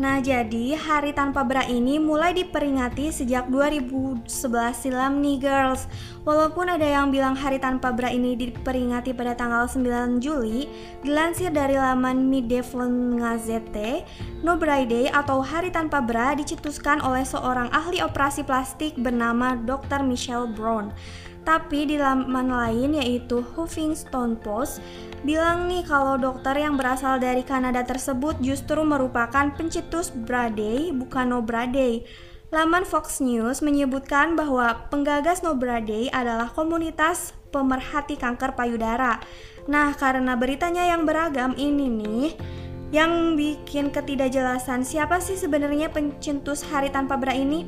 Nah, 0.00 0.16
jadi 0.16 0.80
hari 0.80 1.12
tanpa 1.12 1.44
bra 1.44 1.60
ini 1.68 2.00
mulai 2.00 2.32
diperingati 2.32 3.12
sejak 3.12 3.52
2011 3.52 4.24
silam 4.72 5.20
nih 5.20 5.36
girls. 5.36 5.84
Walaupun 6.24 6.72
ada 6.72 6.88
yang 6.88 7.12
bilang 7.12 7.36
hari 7.36 7.60
tanpa 7.60 7.92
bra 7.92 8.08
ini 8.08 8.32
diperingati 8.32 9.12
pada 9.12 9.36
tanggal 9.36 9.68
9 9.68 10.16
Juli, 10.24 10.64
dilansir 11.04 11.52
dari 11.52 11.76
laman 11.76 12.32
Midevon 12.32 13.20
Gazette, 13.20 14.08
No 14.40 14.56
Day 14.88 15.12
atau 15.12 15.44
hari 15.44 15.68
tanpa 15.68 16.00
bra 16.00 16.32
dicetuskan 16.32 17.04
oleh 17.04 17.28
seorang 17.28 17.68
ahli 17.68 18.00
operasi 18.00 18.40
plastik 18.40 18.96
bernama 18.96 19.52
Dr. 19.52 20.00
Michelle 20.00 20.48
Brown. 20.48 20.96
Tapi 21.40 21.88
di 21.88 21.96
laman 21.96 22.52
lain 22.52 23.00
yaitu 23.00 23.40
Huffington 23.56 24.36
Post 24.38 24.84
bilang 25.20 25.68
nih 25.68 25.84
kalau 25.84 26.16
dokter 26.16 26.56
yang 26.56 26.80
berasal 26.80 27.20
dari 27.20 27.44
Kanada 27.44 27.84
tersebut 27.84 28.40
justru 28.40 28.80
merupakan 28.84 29.52
pencetus 29.52 30.12
Brady 30.12 30.92
bukan 30.92 31.32
No 31.32 31.40
Brady. 31.44 32.04
Laman 32.50 32.82
Fox 32.82 33.22
News 33.22 33.62
menyebutkan 33.62 34.34
bahwa 34.34 34.90
penggagas 34.90 35.46
No 35.46 35.54
Brady 35.54 36.10
adalah 36.10 36.50
komunitas 36.50 37.30
pemerhati 37.54 38.18
kanker 38.18 38.58
payudara. 38.58 39.22
Nah, 39.70 39.94
karena 39.94 40.34
beritanya 40.34 40.82
yang 40.82 41.06
beragam 41.06 41.54
ini 41.54 41.86
nih, 41.86 42.28
yang 42.90 43.38
bikin 43.38 43.94
ketidakjelasan 43.94 44.82
siapa 44.82 45.22
sih 45.22 45.38
sebenarnya 45.38 45.94
pencetus 45.94 46.66
hari 46.66 46.90
tanpa 46.90 47.14
bra 47.14 47.30
ini? 47.30 47.62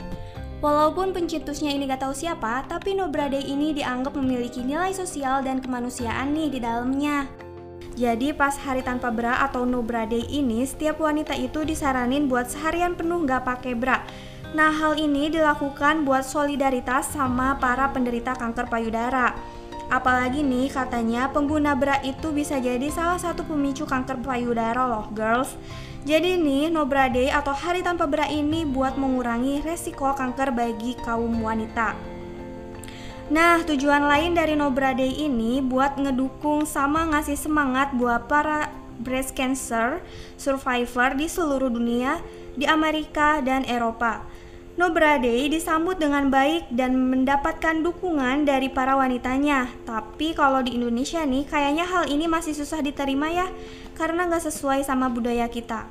Walaupun 0.63 1.11
pencetusnya 1.11 1.75
ini 1.75 1.91
gak 1.91 2.07
tahu 2.07 2.15
siapa, 2.15 2.63
tapi 2.71 2.95
No 2.95 3.11
Bra 3.11 3.27
Day 3.27 3.43
ini 3.43 3.75
dianggap 3.75 4.15
memiliki 4.15 4.63
nilai 4.63 4.95
sosial 4.95 5.43
dan 5.43 5.59
kemanusiaan 5.59 6.31
nih 6.31 6.55
di 6.55 6.59
dalamnya. 6.63 7.27
Jadi 7.93 8.33
pas 8.33 8.57
hari 8.57 8.81
tanpa 8.81 9.13
bra 9.13 9.45
atau 9.45 9.69
no 9.69 9.85
bra 9.85 10.09
day 10.09 10.25
ini, 10.33 10.65
setiap 10.65 10.97
wanita 10.97 11.37
itu 11.37 11.61
disaranin 11.61 12.25
buat 12.25 12.49
seharian 12.49 12.97
penuh 12.97 13.21
gak 13.29 13.45
pakai 13.45 13.77
bra. 13.77 14.01
Nah 14.57 14.73
hal 14.73 14.97
ini 14.97 15.29
dilakukan 15.29 16.05
buat 16.05 16.25
solidaritas 16.25 17.13
sama 17.13 17.61
para 17.61 17.93
penderita 17.93 18.33
kanker 18.33 18.69
payudara. 18.73 19.37
Apalagi 19.93 20.41
nih 20.41 20.73
katanya 20.73 21.29
pengguna 21.29 21.77
bra 21.77 22.01
itu 22.01 22.33
bisa 22.33 22.57
jadi 22.57 22.89
salah 22.89 23.21
satu 23.21 23.45
pemicu 23.45 23.85
kanker 23.85 24.25
payudara 24.25 24.89
loh 24.89 25.13
girls. 25.13 25.53
Jadi 26.09 26.41
nih 26.41 26.73
No 26.73 26.89
Bra 26.89 27.13
Day 27.13 27.29
atau 27.29 27.53
Hari 27.53 27.85
Tanpa 27.85 28.09
Bra 28.09 28.25
ini 28.25 28.65
buat 28.65 28.97
mengurangi 28.97 29.61
resiko 29.61 30.17
kanker 30.17 30.57
bagi 30.57 30.97
kaum 31.05 31.45
wanita. 31.45 31.93
Nah, 33.29 33.61
tujuan 33.69 34.09
lain 34.09 34.33
dari 34.33 34.57
No 34.57 34.73
Bra 34.73 34.97
Day 34.97 35.13
ini 35.13 35.61
buat 35.61 36.01
ngedukung 36.01 36.65
sama 36.65 37.13
ngasih 37.13 37.37
semangat 37.37 37.93
buat 37.93 38.27
para 38.33 38.73
breast 38.97 39.37
cancer 39.37 40.01
survivor 40.41 41.15
di 41.21 41.29
seluruh 41.29 41.69
dunia, 41.69 42.19
di 42.57 42.65
Amerika 42.65 43.45
dan 43.45 43.63
Eropa. 43.69 44.25
No 44.83 44.91
Bra 44.91 45.15
Day 45.15 45.47
disambut 45.47 45.95
dengan 45.95 46.27
baik 46.27 46.75
dan 46.75 46.99
mendapatkan 47.07 47.87
dukungan 47.87 48.43
dari 48.43 48.67
para 48.67 48.99
wanitanya. 48.99 49.71
Tapi 49.87 50.35
kalau 50.35 50.59
di 50.59 50.75
Indonesia 50.75 51.23
nih, 51.23 51.47
kayaknya 51.47 51.87
hal 51.87 52.11
ini 52.11 52.27
masih 52.27 52.51
susah 52.51 52.83
diterima 52.83 53.31
ya 53.31 53.47
karena 53.95 54.27
nggak 54.27 54.43
sesuai 54.43 54.83
sama 54.83 55.07
budaya 55.07 55.47
kita. 55.47 55.87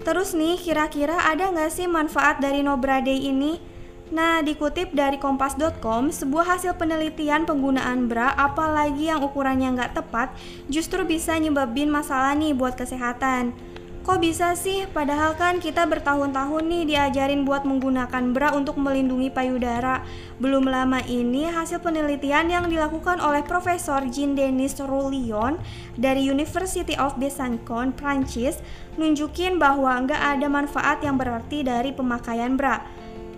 Terus 0.00 0.32
nih, 0.32 0.56
kira-kira 0.56 1.28
ada 1.28 1.52
nggak 1.52 1.68
sih 1.68 1.84
manfaat 1.84 2.40
dari 2.40 2.64
No 2.64 2.80
Bra 2.80 3.04
Day 3.04 3.20
ini? 3.20 3.60
Nah, 4.08 4.40
dikutip 4.40 4.96
dari 4.96 5.20
kompas.com, 5.20 6.08
sebuah 6.08 6.56
hasil 6.56 6.80
penelitian 6.80 7.44
penggunaan 7.44 8.08
bra 8.08 8.32
apalagi 8.32 9.12
yang 9.12 9.20
ukurannya 9.20 9.76
nggak 9.76 9.92
tepat 9.92 10.32
justru 10.72 11.04
bisa 11.04 11.36
nyebabin 11.36 11.92
masalah 11.92 12.32
nih 12.32 12.56
buat 12.56 12.80
kesehatan. 12.80 13.75
Kok 14.06 14.22
bisa 14.22 14.54
sih? 14.54 14.86
Padahal 14.86 15.34
kan 15.34 15.58
kita 15.58 15.82
bertahun-tahun 15.82 16.62
nih 16.70 16.94
diajarin 16.94 17.42
buat 17.42 17.66
menggunakan 17.66 18.30
bra 18.30 18.54
untuk 18.54 18.78
melindungi 18.78 19.34
payudara. 19.34 20.06
Belum 20.38 20.62
lama 20.62 21.02
ini 21.10 21.50
hasil 21.50 21.82
penelitian 21.82 22.46
yang 22.46 22.70
dilakukan 22.70 23.18
oleh 23.18 23.42
Profesor 23.42 24.06
Jean 24.06 24.38
Denis 24.38 24.78
Roulion 24.78 25.58
dari 25.98 26.22
University 26.22 26.94
of 26.94 27.18
Besançon, 27.18 27.90
Prancis, 27.98 28.62
nunjukin 28.94 29.58
bahwa 29.58 29.98
nggak 30.06 30.38
ada 30.38 30.46
manfaat 30.46 31.02
yang 31.02 31.18
berarti 31.18 31.66
dari 31.66 31.90
pemakaian 31.90 32.54
bra. 32.54 32.86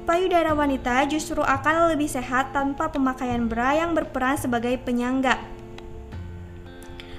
Payudara 0.04 0.52
wanita 0.52 1.08
justru 1.08 1.40
akan 1.40 1.96
lebih 1.96 2.12
sehat 2.12 2.52
tanpa 2.52 2.92
pemakaian 2.92 3.48
bra 3.48 3.72
yang 3.72 3.96
berperan 3.96 4.36
sebagai 4.36 4.76
penyangga 4.84 5.57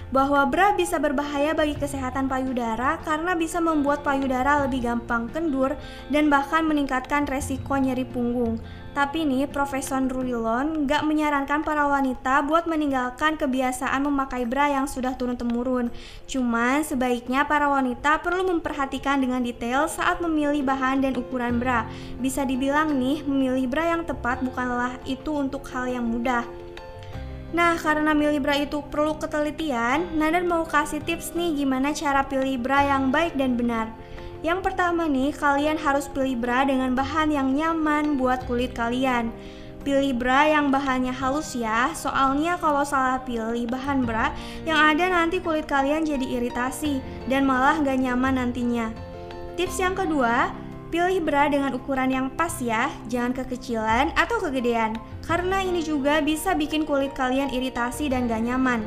bahwa 0.09 0.41
bra 0.49 0.73
bisa 0.73 0.97
berbahaya 0.97 1.53
bagi 1.53 1.77
kesehatan 1.77 2.25
payudara 2.25 2.97
karena 3.05 3.37
bisa 3.37 3.61
membuat 3.61 4.01
payudara 4.01 4.65
lebih 4.65 4.85
gampang 4.85 5.29
kendur 5.29 5.77
dan 6.09 6.33
bahkan 6.33 6.65
meningkatkan 6.65 7.29
resiko 7.29 7.77
nyeri 7.77 8.05
punggung. 8.05 8.57
Tapi 8.89 9.21
nih, 9.21 9.45
Profesor 9.45 10.01
Ruilon 10.01 10.89
nggak 10.89 11.05
menyarankan 11.05 11.61
para 11.61 11.85
wanita 11.85 12.41
buat 12.41 12.65
meninggalkan 12.65 13.37
kebiasaan 13.37 14.01
memakai 14.01 14.49
bra 14.49 14.65
yang 14.65 14.89
sudah 14.89 15.13
turun-temurun. 15.13 15.93
Cuman 16.25 16.81
sebaiknya 16.81 17.45
para 17.45 17.69
wanita 17.69 18.19
perlu 18.25 18.49
memperhatikan 18.49 19.21
dengan 19.21 19.45
detail 19.45 19.85
saat 19.85 20.17
memilih 20.25 20.65
bahan 20.65 21.05
dan 21.05 21.13
ukuran 21.15 21.61
bra. 21.61 21.85
Bisa 22.17 22.43
dibilang 22.49 22.97
nih, 22.97 23.21
memilih 23.29 23.69
bra 23.69 23.93
yang 23.93 24.03
tepat 24.09 24.41
bukanlah 24.41 24.97
itu 25.05 25.37
untuk 25.37 25.69
hal 25.69 25.85
yang 25.85 26.03
mudah. 26.09 26.43
Nah, 27.49 27.73
karena 27.81 28.13
milih 28.13 28.45
bra 28.45 28.61
itu 28.61 28.85
perlu 28.93 29.17
ketelitian, 29.17 30.13
Nadan 30.13 30.45
mau 30.45 30.61
kasih 30.69 31.01
tips 31.01 31.33
nih 31.33 31.57
gimana 31.57 31.89
cara 31.97 32.21
pilih 32.21 32.61
bra 32.61 32.85
yang 32.85 33.09
baik 33.09 33.33
dan 33.33 33.57
benar. 33.57 33.89
Yang 34.45 34.69
pertama 34.69 35.09
nih, 35.09 35.33
kalian 35.33 35.75
harus 35.81 36.05
pilih 36.07 36.37
bra 36.37 36.63
dengan 36.63 36.93
bahan 36.93 37.33
yang 37.33 37.51
nyaman 37.57 38.21
buat 38.21 38.45
kulit 38.45 38.77
kalian. 38.77 39.33
Pilih 39.81 40.13
bra 40.13 40.45
yang 40.45 40.69
bahannya 40.69 41.09
halus 41.09 41.57
ya, 41.57 41.89
soalnya 41.97 42.59
kalau 42.61 42.85
salah 42.85 43.19
pilih 43.25 43.65
bahan 43.65 44.05
bra, 44.05 44.29
yang 44.67 44.77
ada 44.77 45.09
nanti 45.09 45.41
kulit 45.41 45.65
kalian 45.65 46.05
jadi 46.05 46.39
iritasi 46.39 47.01
dan 47.27 47.49
malah 47.49 47.81
gak 47.81 47.97
nyaman 47.97 48.37
nantinya. 48.37 48.93
Tips 49.57 49.81
yang 49.81 49.97
kedua, 49.97 50.53
pilih 50.93 51.19
bra 51.25 51.49
dengan 51.49 51.73
ukuran 51.73 52.11
yang 52.13 52.27
pas 52.29 52.53
ya, 52.61 52.93
jangan 53.09 53.33
kekecilan 53.33 54.11
atau 54.15 54.37
kegedean, 54.39 54.95
karena 55.29 55.61
ini 55.61 55.85
juga 55.85 56.17
bisa 56.25 56.57
bikin 56.57 56.89
kulit 56.89 57.13
kalian 57.13 57.53
iritasi 57.53 58.09
dan 58.09 58.25
gak 58.25 58.41
nyaman. 58.41 58.81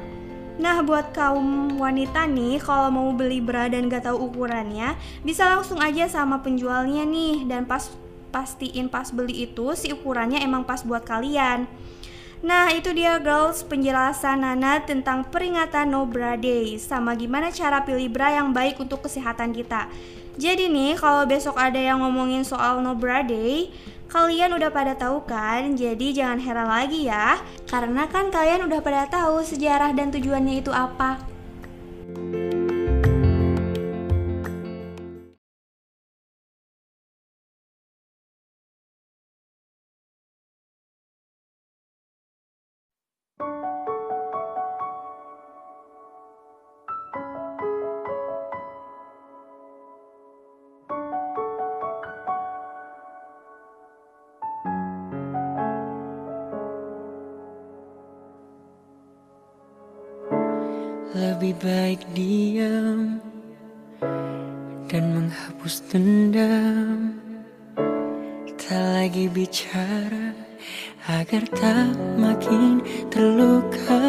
Nah, 0.59 0.83
buat 0.83 1.15
kaum 1.15 1.79
wanita 1.79 2.27
nih, 2.27 2.59
kalau 2.59 2.91
mau 2.91 3.09
beli 3.15 3.39
bra 3.39 3.71
dan 3.71 3.87
gak 3.87 4.11
tahu 4.11 4.27
ukurannya, 4.27 4.99
bisa 5.23 5.47
langsung 5.47 5.79
aja 5.79 6.11
sama 6.11 6.43
penjualnya 6.43 7.07
nih 7.07 7.47
dan 7.47 7.63
pas 7.63 7.95
pastiin 8.35 8.91
pas 8.91 9.13
beli 9.15 9.47
itu 9.47 9.71
si 9.79 9.95
ukurannya 9.95 10.43
emang 10.43 10.67
pas 10.67 10.83
buat 10.83 11.07
kalian. 11.07 11.71
Nah, 12.43 12.75
itu 12.75 12.91
dia 12.91 13.23
girls 13.23 13.63
penjelasan 13.63 14.43
Nana 14.43 14.83
tentang 14.83 15.23
peringatan 15.31 15.95
No 15.95 16.11
Bra 16.11 16.35
Day 16.35 16.75
sama 16.75 17.15
gimana 17.15 17.55
cara 17.55 17.87
pilih 17.87 18.11
bra 18.11 18.35
yang 18.35 18.51
baik 18.51 18.83
untuk 18.83 19.07
kesehatan 19.07 19.55
kita. 19.55 19.87
Jadi 20.35 20.67
nih, 20.67 20.99
kalau 20.99 21.23
besok 21.23 21.55
ada 21.55 21.79
yang 21.79 22.03
ngomongin 22.03 22.43
soal 22.43 22.83
No 22.83 22.99
Bra 22.99 23.23
Day, 23.23 23.71
Kalian 24.13 24.53
udah 24.53 24.69
pada 24.69 24.93
tahu 24.93 25.25
kan? 25.25 25.73
Jadi 25.73 26.13
jangan 26.13 26.37
heran 26.37 26.69
lagi 26.69 27.09
ya. 27.09 27.41
Karena 27.65 28.05
kan 28.13 28.29
kalian 28.29 28.69
udah 28.69 28.85
pada 28.85 29.09
tahu 29.09 29.41
sejarah 29.41 29.97
dan 29.97 30.13
tujuannya 30.13 30.61
itu 30.61 30.69
apa. 30.69 31.17
Lebih 61.43 61.59
baik 61.59 62.03
diam 62.15 63.19
dan 64.87 65.05
menghapus 65.11 65.83
dendam. 65.91 67.19
Tak 68.55 68.79
lagi 68.95 69.27
bicara 69.27 70.39
agar 71.11 71.43
tak 71.51 71.99
makin 72.15 72.79
terluka. 73.11 74.07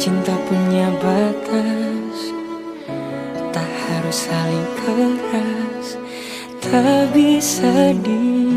Cinta 0.00 0.32
punya 0.48 0.88
batas 0.96 2.32
Tak 3.52 3.68
harus 3.84 4.32
saling 4.32 4.68
keras. 4.80 6.00
Tak 6.64 7.12
bisa 7.12 7.92
dipaksa 8.00 8.47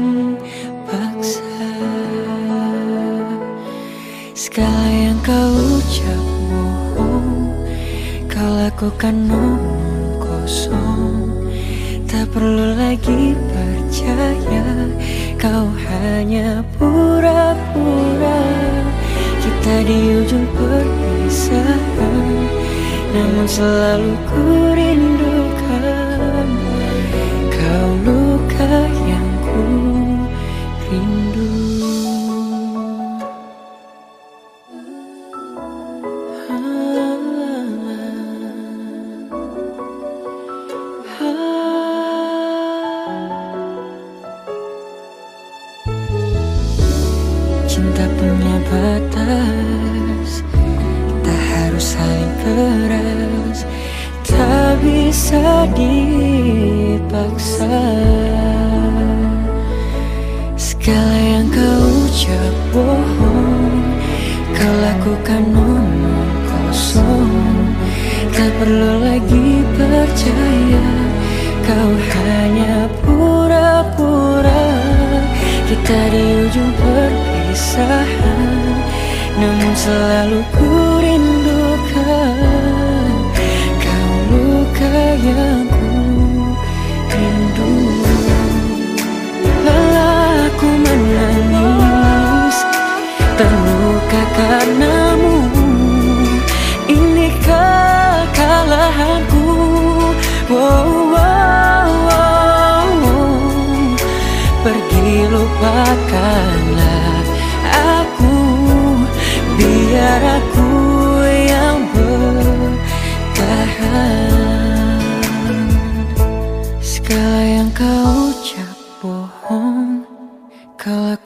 lakukan 8.82 9.30
omong 9.30 10.18
kosong. 10.18 11.38
Tak 12.10 12.34
perlu 12.34 12.74
lagi 12.74 13.38
percaya 13.38 14.90
Kau 15.38 15.70
hanya 15.86 16.66
pura-pura. 16.82 18.42
Kita 19.38 19.86
di 19.86 20.26
ujung 20.26 20.50
perpisahan 20.58 22.26
Namun 23.14 23.46
selalu 23.46 24.18
ku 24.26 24.74
rindukan 24.74 25.21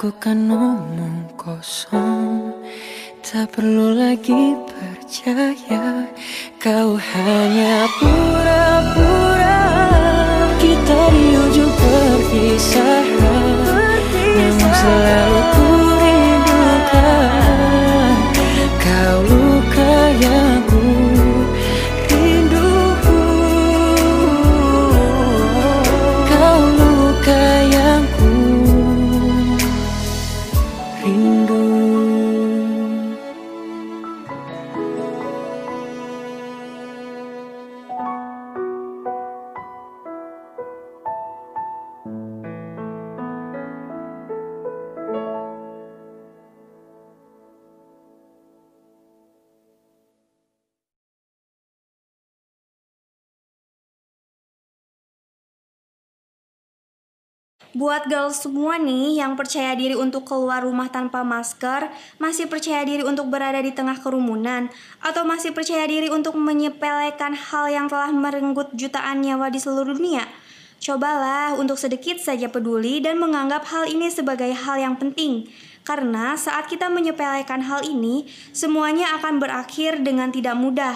lakukan 0.05 0.53
omong 0.53 1.25
kosong. 1.33 2.53
Tak 3.25 3.57
perlu 3.57 3.97
lagi 3.97 4.53
percaya 4.69 6.05
Kau 6.61 6.93
hanya 6.93 7.89
pura-pura. 7.97 9.65
Kita 10.61 10.99
di 11.09 11.25
ujung 11.33 11.73
perpisahan 11.73 13.65
Namun 14.29 14.71
selalu 14.77 15.44
Buat 57.75 58.07
girls 58.07 58.39
semua 58.39 58.79
nih 58.79 59.19
yang 59.19 59.35
percaya 59.35 59.75
diri 59.75 59.99
untuk 59.99 60.23
keluar 60.23 60.63
rumah 60.63 60.87
tanpa 60.87 61.27
masker, 61.27 61.91
masih 62.23 62.47
percaya 62.47 62.87
diri 62.87 63.03
untuk 63.03 63.27
berada 63.27 63.59
di 63.59 63.75
tengah 63.75 63.99
kerumunan, 63.99 64.71
atau 65.03 65.27
masih 65.27 65.51
percaya 65.51 65.83
diri 65.83 66.07
untuk 66.07 66.39
menyepelekan 66.39 67.35
hal 67.35 67.67
yang 67.67 67.91
telah 67.91 68.15
merenggut 68.15 68.71
jutaan 68.79 69.19
nyawa 69.19 69.51
di 69.51 69.59
seluruh 69.59 69.91
dunia? 69.91 70.23
Cobalah 70.79 71.59
untuk 71.59 71.75
sedikit 71.75 72.15
saja 72.15 72.47
peduli 72.47 73.03
dan 73.03 73.19
menganggap 73.19 73.67
hal 73.67 73.91
ini 73.91 74.07
sebagai 74.07 74.55
hal 74.55 74.79
yang 74.79 74.95
penting. 74.95 75.51
Karena 75.83 76.39
saat 76.39 76.71
kita 76.71 76.87
menyepelekan 76.87 77.59
hal 77.59 77.83
ini, 77.83 78.23
semuanya 78.55 79.19
akan 79.19 79.35
berakhir 79.43 79.99
dengan 79.99 80.31
tidak 80.31 80.55
mudah. 80.55 80.95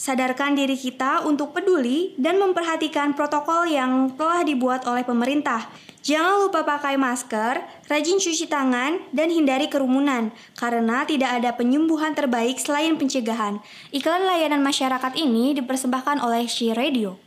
Sadarkan 0.00 0.56
diri 0.56 0.80
kita 0.80 1.28
untuk 1.28 1.52
peduli 1.52 2.16
dan 2.16 2.40
memperhatikan 2.40 3.12
protokol 3.12 3.68
yang 3.68 4.08
telah 4.16 4.40
dibuat 4.40 4.88
oleh 4.88 5.04
pemerintah. 5.04 5.68
Jangan 6.00 6.48
lupa 6.48 6.64
pakai 6.64 6.96
masker, 6.96 7.60
rajin 7.84 8.16
cuci 8.16 8.48
tangan, 8.48 8.96
dan 9.12 9.28
hindari 9.28 9.68
kerumunan, 9.68 10.32
karena 10.56 11.04
tidak 11.04 11.36
ada 11.36 11.52
penyembuhan 11.52 12.16
terbaik 12.16 12.56
selain 12.56 12.96
pencegahan. 12.96 13.60
Iklan 13.92 14.24
layanan 14.24 14.64
masyarakat 14.64 15.20
ini 15.20 15.52
dipersembahkan 15.60 16.24
oleh 16.24 16.48
She 16.48 16.72
Radio. 16.72 17.20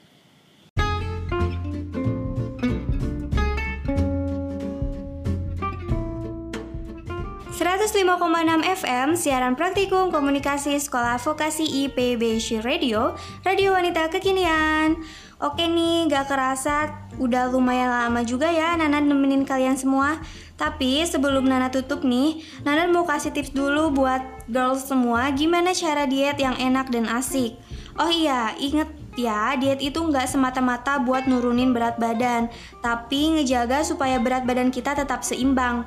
Enam 7.54 8.66
FM, 8.66 9.14
siaran 9.14 9.54
praktikum 9.54 10.10
komunikasi 10.10 10.74
Sekolah 10.82 11.22
Vokasi 11.22 11.86
IPB 11.86 12.42
She 12.42 12.58
Radio, 12.58 13.14
Radio 13.46 13.78
Wanita 13.78 14.10
Kekinian. 14.10 14.98
Oke 15.38 15.70
nih, 15.70 16.10
gak 16.10 16.34
kerasa 16.34 17.06
udah 17.22 17.54
lumayan 17.54 17.94
lama 17.94 18.26
juga 18.26 18.50
ya 18.50 18.74
Nana 18.74 18.98
nemenin 18.98 19.46
kalian 19.46 19.78
semua. 19.78 20.18
Tapi 20.58 21.06
sebelum 21.06 21.46
Nana 21.46 21.70
tutup 21.70 22.02
nih, 22.02 22.42
Nana 22.66 22.90
mau 22.90 23.06
kasih 23.06 23.30
tips 23.30 23.54
dulu 23.54 23.94
buat 23.94 24.26
girls 24.50 24.90
semua 24.90 25.30
gimana 25.30 25.78
cara 25.78 26.10
diet 26.10 26.42
yang 26.42 26.58
enak 26.58 26.90
dan 26.90 27.06
asik. 27.06 27.54
Oh 28.02 28.10
iya, 28.10 28.58
inget 28.58 28.90
ya, 29.14 29.54
diet 29.62 29.78
itu 29.78 30.02
nggak 30.02 30.26
semata-mata 30.26 30.98
buat 30.98 31.30
nurunin 31.30 31.70
berat 31.70 32.02
badan, 32.02 32.50
tapi 32.82 33.38
ngejaga 33.38 33.86
supaya 33.86 34.18
berat 34.18 34.42
badan 34.50 34.74
kita 34.74 34.98
tetap 34.98 35.22
seimbang. 35.22 35.86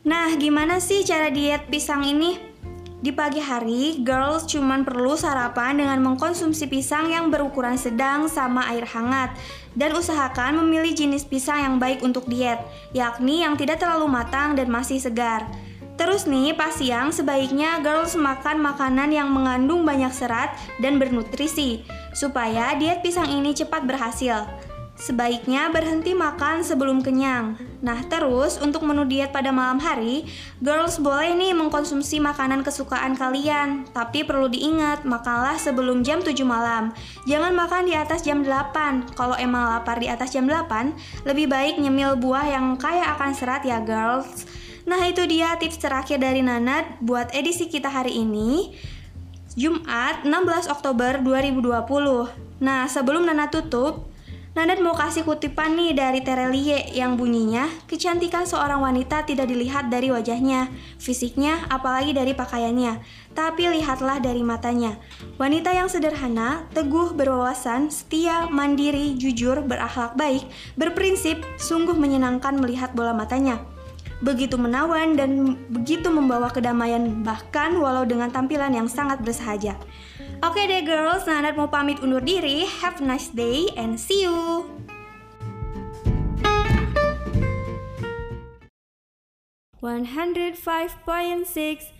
Nah, 0.00 0.32
gimana 0.40 0.80
sih 0.80 1.04
cara 1.04 1.28
diet 1.28 1.68
pisang 1.68 2.00
ini? 2.00 2.40
Di 3.04 3.12
pagi 3.12 3.36
hari, 3.36 4.00
girls 4.00 4.48
cuman 4.48 4.80
perlu 4.80 5.12
sarapan 5.12 5.76
dengan 5.76 6.00
mengkonsumsi 6.00 6.72
pisang 6.72 7.12
yang 7.12 7.28
berukuran 7.28 7.76
sedang 7.76 8.24
sama 8.24 8.64
air 8.72 8.88
hangat 8.88 9.36
dan 9.76 9.92
usahakan 9.92 10.64
memilih 10.64 10.96
jenis 10.96 11.28
pisang 11.28 11.60
yang 11.60 11.76
baik 11.76 12.00
untuk 12.00 12.24
diet, 12.32 12.64
yakni 12.96 13.44
yang 13.44 13.60
tidak 13.60 13.76
terlalu 13.76 14.08
matang 14.08 14.56
dan 14.56 14.72
masih 14.72 14.96
segar. 14.96 15.44
Terus 16.00 16.24
nih, 16.24 16.56
pas 16.56 16.72
siang 16.72 17.12
sebaiknya 17.12 17.84
girls 17.84 18.16
makan 18.16 18.56
makanan 18.56 19.12
yang 19.12 19.28
mengandung 19.28 19.84
banyak 19.84 20.16
serat 20.16 20.56
dan 20.80 20.96
bernutrisi 20.96 21.84
supaya 22.16 22.72
diet 22.72 23.04
pisang 23.04 23.28
ini 23.28 23.52
cepat 23.52 23.84
berhasil. 23.84 24.48
Sebaiknya 25.00 25.72
berhenti 25.72 26.12
makan 26.12 26.60
sebelum 26.60 27.00
kenyang. 27.00 27.56
Nah, 27.80 28.04
terus 28.04 28.60
untuk 28.60 28.84
menu 28.84 29.08
diet 29.08 29.32
pada 29.32 29.48
malam 29.48 29.80
hari, 29.80 30.28
girls 30.60 31.00
boleh 31.00 31.32
nih 31.32 31.56
mengkonsumsi 31.56 32.20
makanan 32.20 32.60
kesukaan 32.60 33.16
kalian. 33.16 33.88
Tapi 33.96 34.28
perlu 34.28 34.52
diingat, 34.52 35.08
makanlah 35.08 35.56
sebelum 35.56 36.04
jam 36.04 36.20
7 36.20 36.44
malam. 36.44 36.92
Jangan 37.24 37.56
makan 37.56 37.88
di 37.88 37.96
atas 37.96 38.20
jam 38.20 38.44
8. 38.44 39.16
Kalau 39.16 39.40
emang 39.40 39.72
lapar 39.72 39.96
di 39.96 40.12
atas 40.12 40.36
jam 40.36 40.44
8, 40.44 40.92
lebih 41.24 41.48
baik 41.48 41.80
nyemil 41.80 42.20
buah 42.20 42.44
yang 42.52 42.76
kaya 42.76 43.16
akan 43.16 43.32
serat 43.32 43.64
ya 43.64 43.80
girls. 43.80 44.44
Nah, 44.84 45.00
itu 45.08 45.24
dia 45.24 45.56
tips 45.56 45.80
terakhir 45.80 46.20
dari 46.20 46.44
Nanat 46.44 47.00
buat 47.00 47.32
edisi 47.32 47.72
kita 47.72 47.88
hari 47.88 48.20
ini. 48.20 48.76
Jumat 49.56 50.28
16 50.28 50.68
Oktober 50.68 51.24
2020. 51.24 52.28
Nah, 52.60 52.84
sebelum 52.84 53.24
Nana 53.24 53.48
tutup, 53.48 54.09
Nandan 54.60 54.84
mau 54.84 54.92
kasih 54.92 55.24
kutipan 55.24 55.72
nih 55.72 55.96
dari 55.96 56.20
Terelie 56.20 56.92
yang 56.92 57.16
bunyinya, 57.16 57.64
kecantikan 57.88 58.44
seorang 58.44 58.84
wanita 58.84 59.24
tidak 59.24 59.48
dilihat 59.48 59.88
dari 59.88 60.12
wajahnya, 60.12 60.68
fisiknya, 61.00 61.64
apalagi 61.72 62.12
dari 62.12 62.36
pakaiannya, 62.36 63.00
tapi 63.32 63.72
lihatlah 63.72 64.20
dari 64.20 64.44
matanya. 64.44 65.00
Wanita 65.40 65.72
yang 65.72 65.88
sederhana, 65.88 66.68
teguh, 66.76 67.16
berwawasan, 67.16 67.88
setia, 67.88 68.52
mandiri, 68.52 69.16
jujur, 69.16 69.64
berakhlak 69.64 70.12
baik, 70.20 70.44
berprinsip, 70.76 71.40
sungguh 71.56 71.96
menyenangkan 71.96 72.60
melihat 72.60 72.92
bola 72.92 73.16
matanya. 73.16 73.64
Begitu 74.20 74.60
menawan 74.60 75.16
dan 75.16 75.56
begitu 75.72 76.12
membawa 76.12 76.52
kedamaian 76.52 77.24
bahkan 77.24 77.72
walau 77.80 78.04
dengan 78.04 78.28
tampilan 78.28 78.76
yang 78.76 78.92
sangat 78.92 79.24
bersahaja. 79.24 79.80
Oke 80.40 80.64
deh 80.64 80.80
girls, 80.88 81.28
Nanat 81.28 81.52
mau 81.52 81.68
pamit 81.68 82.00
undur 82.00 82.24
diri. 82.24 82.64
Have 82.64 82.96
a 82.98 83.04
nice 83.04 83.28
day 83.28 83.68
and 83.76 84.00
see 84.00 84.24
you. 84.24 84.64
One 89.84 90.16
hundred 90.16 90.56
five 90.56 90.96
point 91.04 91.44
six. 91.44 91.92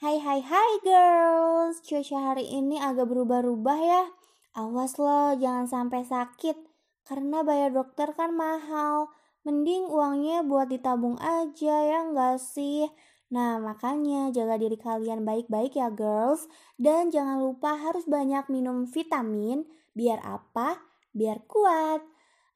Hai 0.00 0.16
hai 0.20 0.40
hai 0.40 0.70
girls, 0.84 1.84
cuaca 1.84 2.32
hari 2.32 2.48
ini 2.48 2.80
agak 2.80 3.12
berubah-ubah 3.12 3.80
ya. 3.80 4.08
Awas 4.56 4.96
loh, 4.96 5.36
jangan 5.36 5.68
sampai 5.68 6.00
sakit. 6.04 6.56
Karena 7.04 7.44
bayar 7.44 7.76
dokter 7.76 8.16
kan 8.16 8.32
mahal. 8.32 9.12
Mending 9.44 9.92
uangnya 9.92 10.40
buat 10.40 10.72
ditabung 10.72 11.20
aja 11.20 11.76
ya 11.84 12.00
nggak 12.08 12.40
sih? 12.40 12.88
Nah, 13.28 13.60
makanya 13.60 14.32
jaga 14.32 14.56
diri 14.56 14.80
kalian 14.80 15.28
baik-baik 15.28 15.76
ya 15.76 15.92
girls. 15.92 16.48
Dan 16.80 17.12
jangan 17.12 17.44
lupa 17.44 17.76
harus 17.76 18.08
banyak 18.08 18.48
minum 18.48 18.88
vitamin. 18.88 19.68
Biar 19.92 20.24
apa? 20.24 20.80
Biar 21.12 21.44
kuat. 21.44 22.00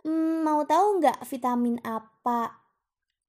Hmm, 0.01 0.41
mau 0.41 0.65
tahu 0.65 1.05
nggak 1.05 1.29
vitamin 1.29 1.77
apa? 1.85 2.65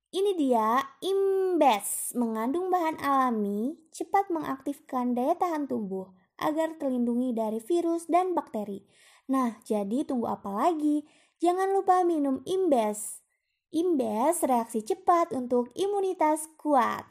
Ini 0.10 0.34
dia, 0.40 0.82
Imbes, 1.06 2.18
mengandung 2.18 2.74
bahan 2.74 2.98
alami, 2.98 3.78
cepat 3.94 4.34
mengaktifkan 4.34 5.14
daya 5.14 5.38
tahan 5.38 5.70
tubuh 5.70 6.10
agar 6.40 6.80
terlindungi 6.82 7.36
dari 7.36 7.62
virus 7.62 8.10
dan 8.10 8.34
bakteri. 8.34 8.88
Nah, 9.30 9.62
jadi 9.68 10.08
tunggu 10.08 10.32
apa 10.32 10.50
lagi? 10.50 11.06
Jangan 11.44 11.76
lupa 11.76 12.02
minum 12.08 12.42
Imbes. 12.48 13.22
Imbes 13.70 14.42
reaksi 14.50 14.82
cepat 14.82 15.30
untuk 15.30 15.70
imunitas 15.78 16.50
kuat. 16.58 17.06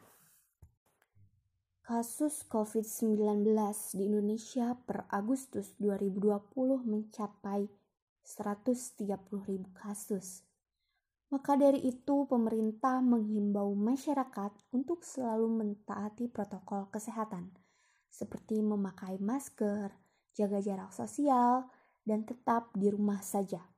Kasus 1.86 2.42
COVID-19 2.50 3.46
di 3.94 4.10
Indonesia 4.10 4.74
per 4.74 5.06
Agustus 5.06 5.78
2020 5.78 6.82
mencapai 6.82 7.70
130.000 8.26 9.06
kasus. 9.70 10.42
Maka 11.30 11.54
dari 11.54 11.78
itu, 11.86 12.26
pemerintah 12.26 13.06
menghimbau 13.06 13.78
masyarakat 13.78 14.50
untuk 14.74 15.06
selalu 15.06 15.62
mentaati 15.62 16.26
protokol 16.26 16.90
kesehatan, 16.90 17.54
seperti 18.10 18.66
memakai 18.66 19.14
masker, 19.22 19.94
jaga 20.34 20.58
jarak 20.58 20.90
sosial, 20.90 21.70
dan 22.02 22.26
tetap 22.26 22.74
di 22.74 22.90
rumah 22.90 23.22
saja. 23.22 23.77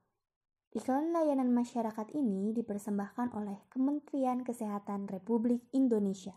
Iklan 0.71 1.11
layanan 1.11 1.51
masyarakat 1.51 2.15
ini 2.15 2.55
dipersembahkan 2.55 3.35
oleh 3.35 3.59
Kementerian 3.67 4.39
Kesehatan 4.39 5.03
Republik 5.11 5.67
Indonesia. 5.75 6.31